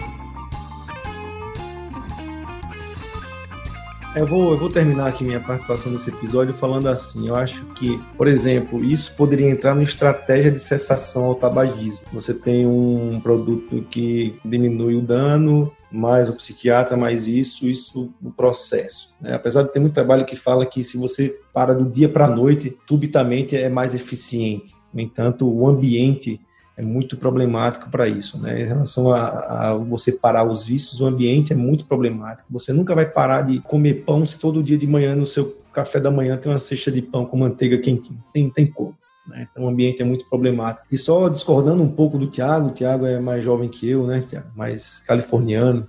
Eu 4.14 4.28
vou, 4.28 4.52
eu 4.52 4.58
vou 4.58 4.68
terminar 4.68 5.08
aqui 5.08 5.24
minha 5.24 5.40
participação 5.40 5.90
nesse 5.90 6.10
episódio 6.10 6.54
falando 6.54 6.88
assim. 6.88 7.30
Eu 7.30 7.36
acho 7.36 7.66
que, 7.68 7.98
por 8.18 8.28
exemplo, 8.28 8.84
isso 8.84 9.16
poderia 9.16 9.50
entrar 9.50 9.74
numa 9.74 9.86
estratégia 9.86 10.52
de 10.52 10.60
cessação 10.60 11.24
ao 11.24 11.36
tabagismo. 11.36 12.06
Você 12.12 12.34
tem 12.34 12.68
um 12.68 13.22
produto 13.22 13.86
que 13.90 14.38
diminui 14.44 14.96
o 14.96 15.02
dano, 15.02 15.72
mais 15.90 16.28
o 16.28 16.36
psiquiatra, 16.36 16.98
mais 16.98 17.26
isso, 17.26 17.70
isso 17.70 18.14
no 18.22 18.32
processo. 18.34 19.16
Né? 19.22 19.34
Apesar 19.34 19.64
de 19.64 19.72
ter 19.72 19.80
muito 19.80 19.94
trabalho 19.94 20.26
que 20.26 20.36
fala 20.36 20.66
que 20.66 20.84
se 20.84 20.98
você 20.98 21.40
para 21.54 21.74
do 21.74 21.90
dia 21.90 22.10
para 22.10 22.26
a 22.26 22.30
noite, 22.30 22.78
subitamente 22.88 23.56
é 23.56 23.70
mais 23.70 23.96
eficiente. 23.96 24.76
No 24.94 25.00
entanto, 25.00 25.50
o 25.50 25.66
ambiente 25.66 26.38
é 26.82 26.84
muito 26.84 27.16
problemático 27.16 27.92
para 27.92 28.08
isso, 28.08 28.42
né? 28.42 28.60
Em 28.60 28.66
relação 28.66 29.14
a, 29.14 29.28
a, 29.70 29.78
você 29.78 30.12
parar 30.12 30.44
os 30.44 30.64
vícios, 30.64 31.00
o 31.00 31.06
ambiente 31.06 31.54
é 31.54 31.56
muito 31.56 31.86
problemático. 31.86 32.52
Você 32.52 32.74
nunca 32.74 32.96
vai 32.96 33.06
parar 33.06 33.44
de 33.44 33.60
comer 33.60 34.04
pão 34.04 34.26
se 34.26 34.40
todo 34.40 34.64
dia 34.64 34.80
de 34.80 34.88
manhã 34.88 35.16
no 35.16 35.26
seu 35.26 35.56
café 35.72 36.00
da 36.00 36.10
manhã 36.10 36.36
tem 36.38 36.52
uma 36.52 36.58
cesta 36.58 36.92
de 36.92 37.04
pão 37.04 37.24
com 37.24 37.38
manteiga 37.38 37.78
quentinha. 37.78 38.18
Tem, 38.34 38.50
tem 38.50 38.66
como. 38.66 38.98
Né? 39.28 39.48
Então 39.52 39.66
o 39.66 39.68
ambiente 39.68 40.02
é 40.02 40.06
muito 40.06 40.28
problemático. 40.28 40.88
E 40.92 40.98
só 40.98 41.30
discordando 41.30 41.84
um 41.84 41.92
pouco 41.92 42.18
do 42.18 42.26
Tiago, 42.26 42.70
o 42.70 42.74
Tiago 42.74 43.06
é 43.06 43.20
mais 43.20 43.44
jovem 43.44 43.70
que 43.70 43.88
eu, 43.88 44.08
né, 44.08 44.26
Tiago? 44.28 44.48
Mais 44.56 45.02
californiano. 45.02 45.88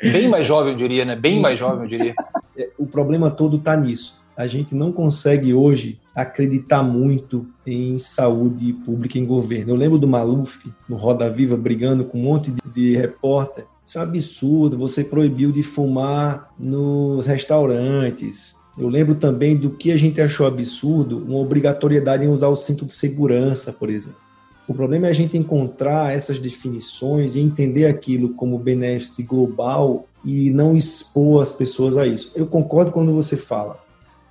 Bem 0.00 0.28
mais 0.28 0.46
jovem, 0.46 0.70
eu 0.70 0.76
diria, 0.76 1.04
né? 1.04 1.16
Bem 1.16 1.40
mais 1.40 1.58
jovem, 1.58 1.82
eu 1.82 1.88
diria. 1.88 2.14
É, 2.54 2.68
o 2.76 2.84
problema 2.84 3.30
todo 3.30 3.56
está 3.56 3.74
nisso 3.74 4.21
a 4.36 4.46
gente 4.46 4.74
não 4.74 4.92
consegue 4.92 5.52
hoje 5.54 5.98
acreditar 6.14 6.82
muito 6.82 7.46
em 7.66 7.98
saúde 7.98 8.72
pública 8.72 9.18
em 9.18 9.24
governo. 9.24 9.72
Eu 9.72 9.76
lembro 9.76 9.98
do 9.98 10.08
Maluf, 10.08 10.70
no 10.88 10.96
Roda 10.96 11.28
Viva, 11.30 11.56
brigando 11.56 12.04
com 12.04 12.18
um 12.18 12.22
monte 12.22 12.50
de, 12.50 12.60
de 12.72 12.96
repórter. 12.96 13.64
Isso 13.84 13.98
é 13.98 14.00
um 14.00 14.04
absurdo, 14.04 14.78
você 14.78 15.02
proibiu 15.02 15.50
de 15.50 15.62
fumar 15.62 16.52
nos 16.58 17.26
restaurantes. 17.26 18.56
Eu 18.78 18.88
lembro 18.88 19.14
também 19.14 19.56
do 19.56 19.70
que 19.70 19.92
a 19.92 19.96
gente 19.96 20.20
achou 20.20 20.46
absurdo, 20.46 21.18
uma 21.18 21.38
obrigatoriedade 21.38 22.24
em 22.24 22.28
usar 22.28 22.48
o 22.48 22.56
cinto 22.56 22.86
de 22.86 22.94
segurança, 22.94 23.72
por 23.72 23.90
exemplo. 23.90 24.22
O 24.66 24.72
problema 24.72 25.08
é 25.08 25.10
a 25.10 25.14
gente 25.14 25.36
encontrar 25.36 26.14
essas 26.14 26.38
definições 26.38 27.34
e 27.34 27.40
entender 27.40 27.86
aquilo 27.86 28.30
como 28.30 28.58
benefício 28.58 29.26
global 29.26 30.06
e 30.24 30.50
não 30.50 30.76
expor 30.76 31.42
as 31.42 31.52
pessoas 31.52 31.96
a 31.96 32.06
isso. 32.06 32.30
Eu 32.34 32.46
concordo 32.46 32.92
quando 32.92 33.12
você 33.12 33.36
fala, 33.36 33.81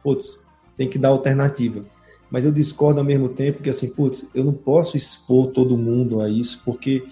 putz, 0.03 0.45
tem 0.77 0.87
que 0.87 0.97
dar 0.97 1.09
alternativa. 1.09 1.85
Mas 2.29 2.45
eu 2.45 2.51
discordo 2.51 2.99
ao 2.99 3.05
mesmo 3.05 3.27
tempo 3.29 3.61
que, 3.61 3.69
assim, 3.69 3.89
putz, 3.89 4.25
eu 4.33 4.43
não 4.43 4.53
posso 4.53 4.95
expor 4.95 5.47
todo 5.47 5.77
mundo 5.77 6.21
a 6.21 6.29
isso, 6.29 6.61
porque 6.63 7.03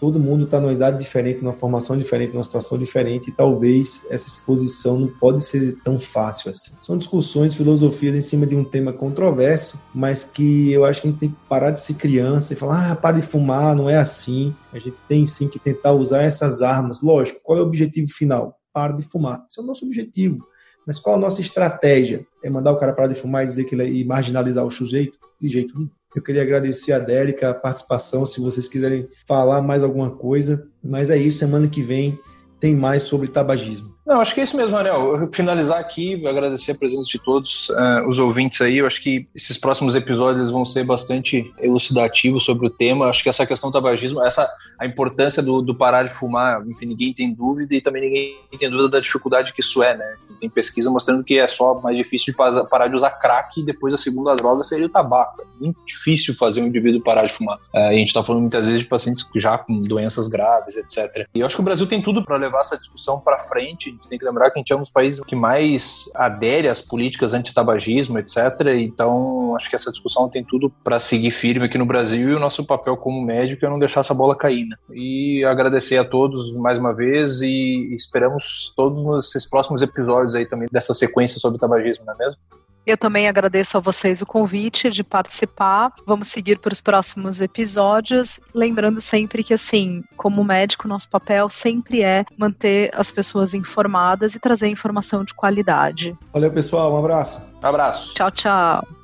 todo 0.00 0.20
mundo 0.20 0.44
está 0.44 0.60
numa 0.60 0.72
idade 0.72 0.98
diferente, 0.98 1.42
numa 1.42 1.54
formação 1.54 1.96
diferente, 1.96 2.34
numa 2.34 2.42
situação 2.42 2.76
diferente, 2.76 3.30
e 3.30 3.32
talvez 3.32 4.06
essa 4.10 4.26
exposição 4.28 4.98
não 4.98 5.08
pode 5.08 5.42
ser 5.42 5.78
tão 5.82 5.98
fácil 5.98 6.50
assim. 6.50 6.72
São 6.82 6.98
discussões, 6.98 7.54
filosofias 7.54 8.14
em 8.14 8.20
cima 8.20 8.46
de 8.46 8.56
um 8.56 8.64
tema 8.64 8.92
controverso, 8.92 9.80
mas 9.94 10.24
que 10.24 10.72
eu 10.72 10.84
acho 10.84 11.00
que 11.00 11.08
a 11.08 11.10
gente 11.10 11.20
tem 11.20 11.30
que 11.30 11.36
parar 11.48 11.70
de 11.70 11.80
ser 11.80 11.94
criança 11.94 12.52
e 12.52 12.56
falar, 12.56 12.92
ah, 12.92 12.96
para 12.96 13.20
de 13.20 13.22
fumar, 13.22 13.74
não 13.76 13.88
é 13.88 13.96
assim. 13.96 14.54
A 14.72 14.78
gente 14.78 15.00
tem 15.08 15.24
sim 15.24 15.48
que 15.48 15.58
tentar 15.58 15.92
usar 15.92 16.22
essas 16.22 16.60
armas. 16.60 17.00
Lógico, 17.00 17.40
qual 17.42 17.58
é 17.58 17.62
o 17.62 17.64
objetivo 17.64 18.12
final? 18.12 18.58
Para 18.72 18.92
de 18.92 19.04
fumar. 19.04 19.46
Esse 19.48 19.60
é 19.60 19.62
o 19.62 19.66
nosso 19.66 19.86
objetivo. 19.86 20.44
Mas 20.86 20.98
qual 20.98 21.16
a 21.16 21.18
nossa 21.18 21.40
estratégia? 21.40 22.26
É 22.42 22.50
mandar 22.50 22.72
o 22.72 22.76
cara 22.76 22.92
parar 22.92 23.08
de 23.08 23.14
fumar 23.14 23.42
e 23.42 23.46
dizer 23.46 23.64
que 23.64 23.74
ele 23.74 23.82
é, 23.82 23.88
e 23.88 24.04
marginalizar 24.04 24.64
o 24.64 24.70
sujeito? 24.70 25.18
De 25.40 25.48
jeito 25.48 25.76
nenhum. 25.76 25.90
Eu 26.14 26.22
queria 26.22 26.42
agradecer 26.42 26.92
a 26.92 26.98
Dérica 26.98 27.50
a 27.50 27.54
participação, 27.54 28.24
se 28.24 28.40
vocês 28.40 28.68
quiserem 28.68 29.08
falar 29.26 29.60
mais 29.62 29.82
alguma 29.82 30.10
coisa. 30.10 30.68
Mas 30.82 31.10
é 31.10 31.16
isso, 31.16 31.38
semana 31.38 31.66
que 31.66 31.82
vem 31.82 32.18
tem 32.60 32.74
mais 32.74 33.02
sobre 33.02 33.26
tabagismo. 33.28 33.93
Não, 34.06 34.20
acho 34.20 34.34
que 34.34 34.40
é 34.40 34.42
isso 34.42 34.56
mesmo, 34.56 34.76
Anel. 34.76 35.16
Eu 35.16 35.32
finalizar 35.32 35.78
aqui, 35.78 36.26
agradecer 36.26 36.72
a 36.72 36.74
presença 36.74 37.08
de 37.08 37.18
todos 37.18 37.68
uh, 37.70 38.08
os 38.08 38.18
ouvintes 38.18 38.60
aí. 38.60 38.78
Eu 38.78 38.86
acho 38.86 39.00
que 39.00 39.26
esses 39.34 39.56
próximos 39.56 39.94
episódios 39.94 40.50
vão 40.50 40.64
ser 40.64 40.84
bastante 40.84 41.50
elucidativos 41.58 42.44
sobre 42.44 42.66
o 42.66 42.70
tema. 42.70 43.06
Acho 43.06 43.22
que 43.22 43.30
essa 43.30 43.46
questão 43.46 43.70
do 43.70 43.72
tabagismo, 43.72 44.22
essa 44.22 44.46
a 44.78 44.84
importância 44.84 45.42
do, 45.42 45.62
do, 45.62 45.74
parar 45.74 46.02
de 46.02 46.12
fumar, 46.12 46.62
enfim, 46.66 46.84
ninguém 46.84 47.14
tem 47.14 47.32
dúvida 47.32 47.74
e 47.74 47.80
também 47.80 48.02
ninguém 48.02 48.36
tem 48.58 48.68
dúvida 48.68 48.90
da 48.90 49.00
dificuldade 49.00 49.52
que 49.54 49.60
isso 49.60 49.82
é, 49.82 49.96
né? 49.96 50.16
Tem 50.38 50.50
pesquisa 50.50 50.90
mostrando 50.90 51.24
que 51.24 51.38
é 51.38 51.46
só 51.46 51.80
mais 51.80 51.96
difícil 51.96 52.34
de 52.34 52.68
parar 52.68 52.88
de 52.88 52.94
usar 52.94 53.10
crack 53.12 53.60
e 53.60 53.64
depois 53.64 53.94
a 53.94 53.96
segunda 53.96 54.34
droga 54.34 54.64
seria 54.64 54.84
o 54.84 54.88
tabaco. 54.88 55.40
É 55.40 55.64
muito 55.64 55.78
difícil 55.86 56.34
fazer 56.34 56.60
um 56.60 56.66
indivíduo 56.66 57.02
parar 57.02 57.24
de 57.24 57.32
fumar. 57.32 57.58
Uh, 57.72 57.78
a 57.78 57.92
gente 57.94 58.08
está 58.08 58.22
falando 58.22 58.42
muitas 58.42 58.66
vezes 58.66 58.82
de 58.82 58.86
pacientes 58.86 59.26
já 59.34 59.56
com 59.56 59.80
doenças 59.80 60.28
graves, 60.28 60.76
etc. 60.76 61.26
E 61.34 61.40
eu 61.40 61.46
acho 61.46 61.56
que 61.56 61.62
o 61.62 61.64
Brasil 61.64 61.86
tem 61.86 62.02
tudo 62.02 62.22
para 62.22 62.36
levar 62.36 62.60
essa 62.60 62.76
discussão 62.76 63.18
para 63.18 63.38
frente 63.38 63.93
gente 63.94 64.08
tem 64.08 64.18
que 64.18 64.24
lembrar 64.24 64.50
que 64.50 64.58
a 64.58 64.60
gente 64.60 64.72
é 64.72 64.76
um 64.76 64.80
dos 64.80 64.90
países 64.90 65.20
que 65.20 65.34
mais 65.34 66.04
adere 66.14 66.68
às 66.68 66.80
políticas 66.80 67.32
anti-tabagismo, 67.32 68.18
etc. 68.18 68.36
Então, 68.78 69.54
acho 69.56 69.68
que 69.68 69.76
essa 69.76 69.90
discussão 69.90 70.28
tem 70.28 70.44
tudo 70.44 70.70
para 70.82 70.98
seguir 70.98 71.30
firme 71.30 71.66
aqui 71.66 71.78
no 71.78 71.86
Brasil 71.86 72.30
e 72.30 72.34
o 72.34 72.40
nosso 72.40 72.64
papel 72.64 72.96
como 72.96 73.22
médico 73.22 73.64
é 73.64 73.68
não 73.68 73.78
deixar 73.78 74.00
essa 74.00 74.14
bola 74.14 74.36
cair. 74.36 74.66
Né? 74.66 74.76
E 74.92 75.44
agradecer 75.44 75.96
a 75.96 76.04
todos 76.04 76.52
mais 76.54 76.78
uma 76.78 76.92
vez 76.92 77.40
e 77.40 77.94
esperamos 77.94 78.72
todos 78.76 79.04
nesses 79.04 79.48
próximos 79.48 79.82
episódios 79.82 80.34
aí 80.34 80.46
também 80.46 80.68
dessa 80.70 80.94
sequência 80.94 81.38
sobre 81.38 81.58
tabagismo, 81.58 82.04
não 82.04 82.14
é 82.14 82.18
mesmo? 82.18 82.38
Eu 82.86 82.96
também 82.96 83.28
agradeço 83.28 83.76
a 83.76 83.80
vocês 83.80 84.20
o 84.20 84.26
convite 84.26 84.90
de 84.90 85.02
participar. 85.02 85.92
Vamos 86.06 86.28
seguir 86.28 86.58
para 86.58 86.72
os 86.72 86.80
próximos 86.80 87.40
episódios. 87.40 88.40
Lembrando 88.54 89.00
sempre 89.00 89.42
que, 89.42 89.54
assim, 89.54 90.02
como 90.16 90.44
médico, 90.44 90.86
nosso 90.86 91.08
papel 91.08 91.48
sempre 91.48 92.02
é 92.02 92.24
manter 92.36 92.90
as 92.94 93.10
pessoas 93.10 93.54
informadas 93.54 94.34
e 94.34 94.40
trazer 94.40 94.68
informação 94.68 95.24
de 95.24 95.34
qualidade. 95.34 96.16
Valeu, 96.32 96.52
pessoal. 96.52 96.92
Um 96.92 96.98
abraço. 96.98 97.40
Um 97.62 97.66
abraço. 97.66 98.14
Tchau, 98.14 98.30
tchau. 98.30 99.03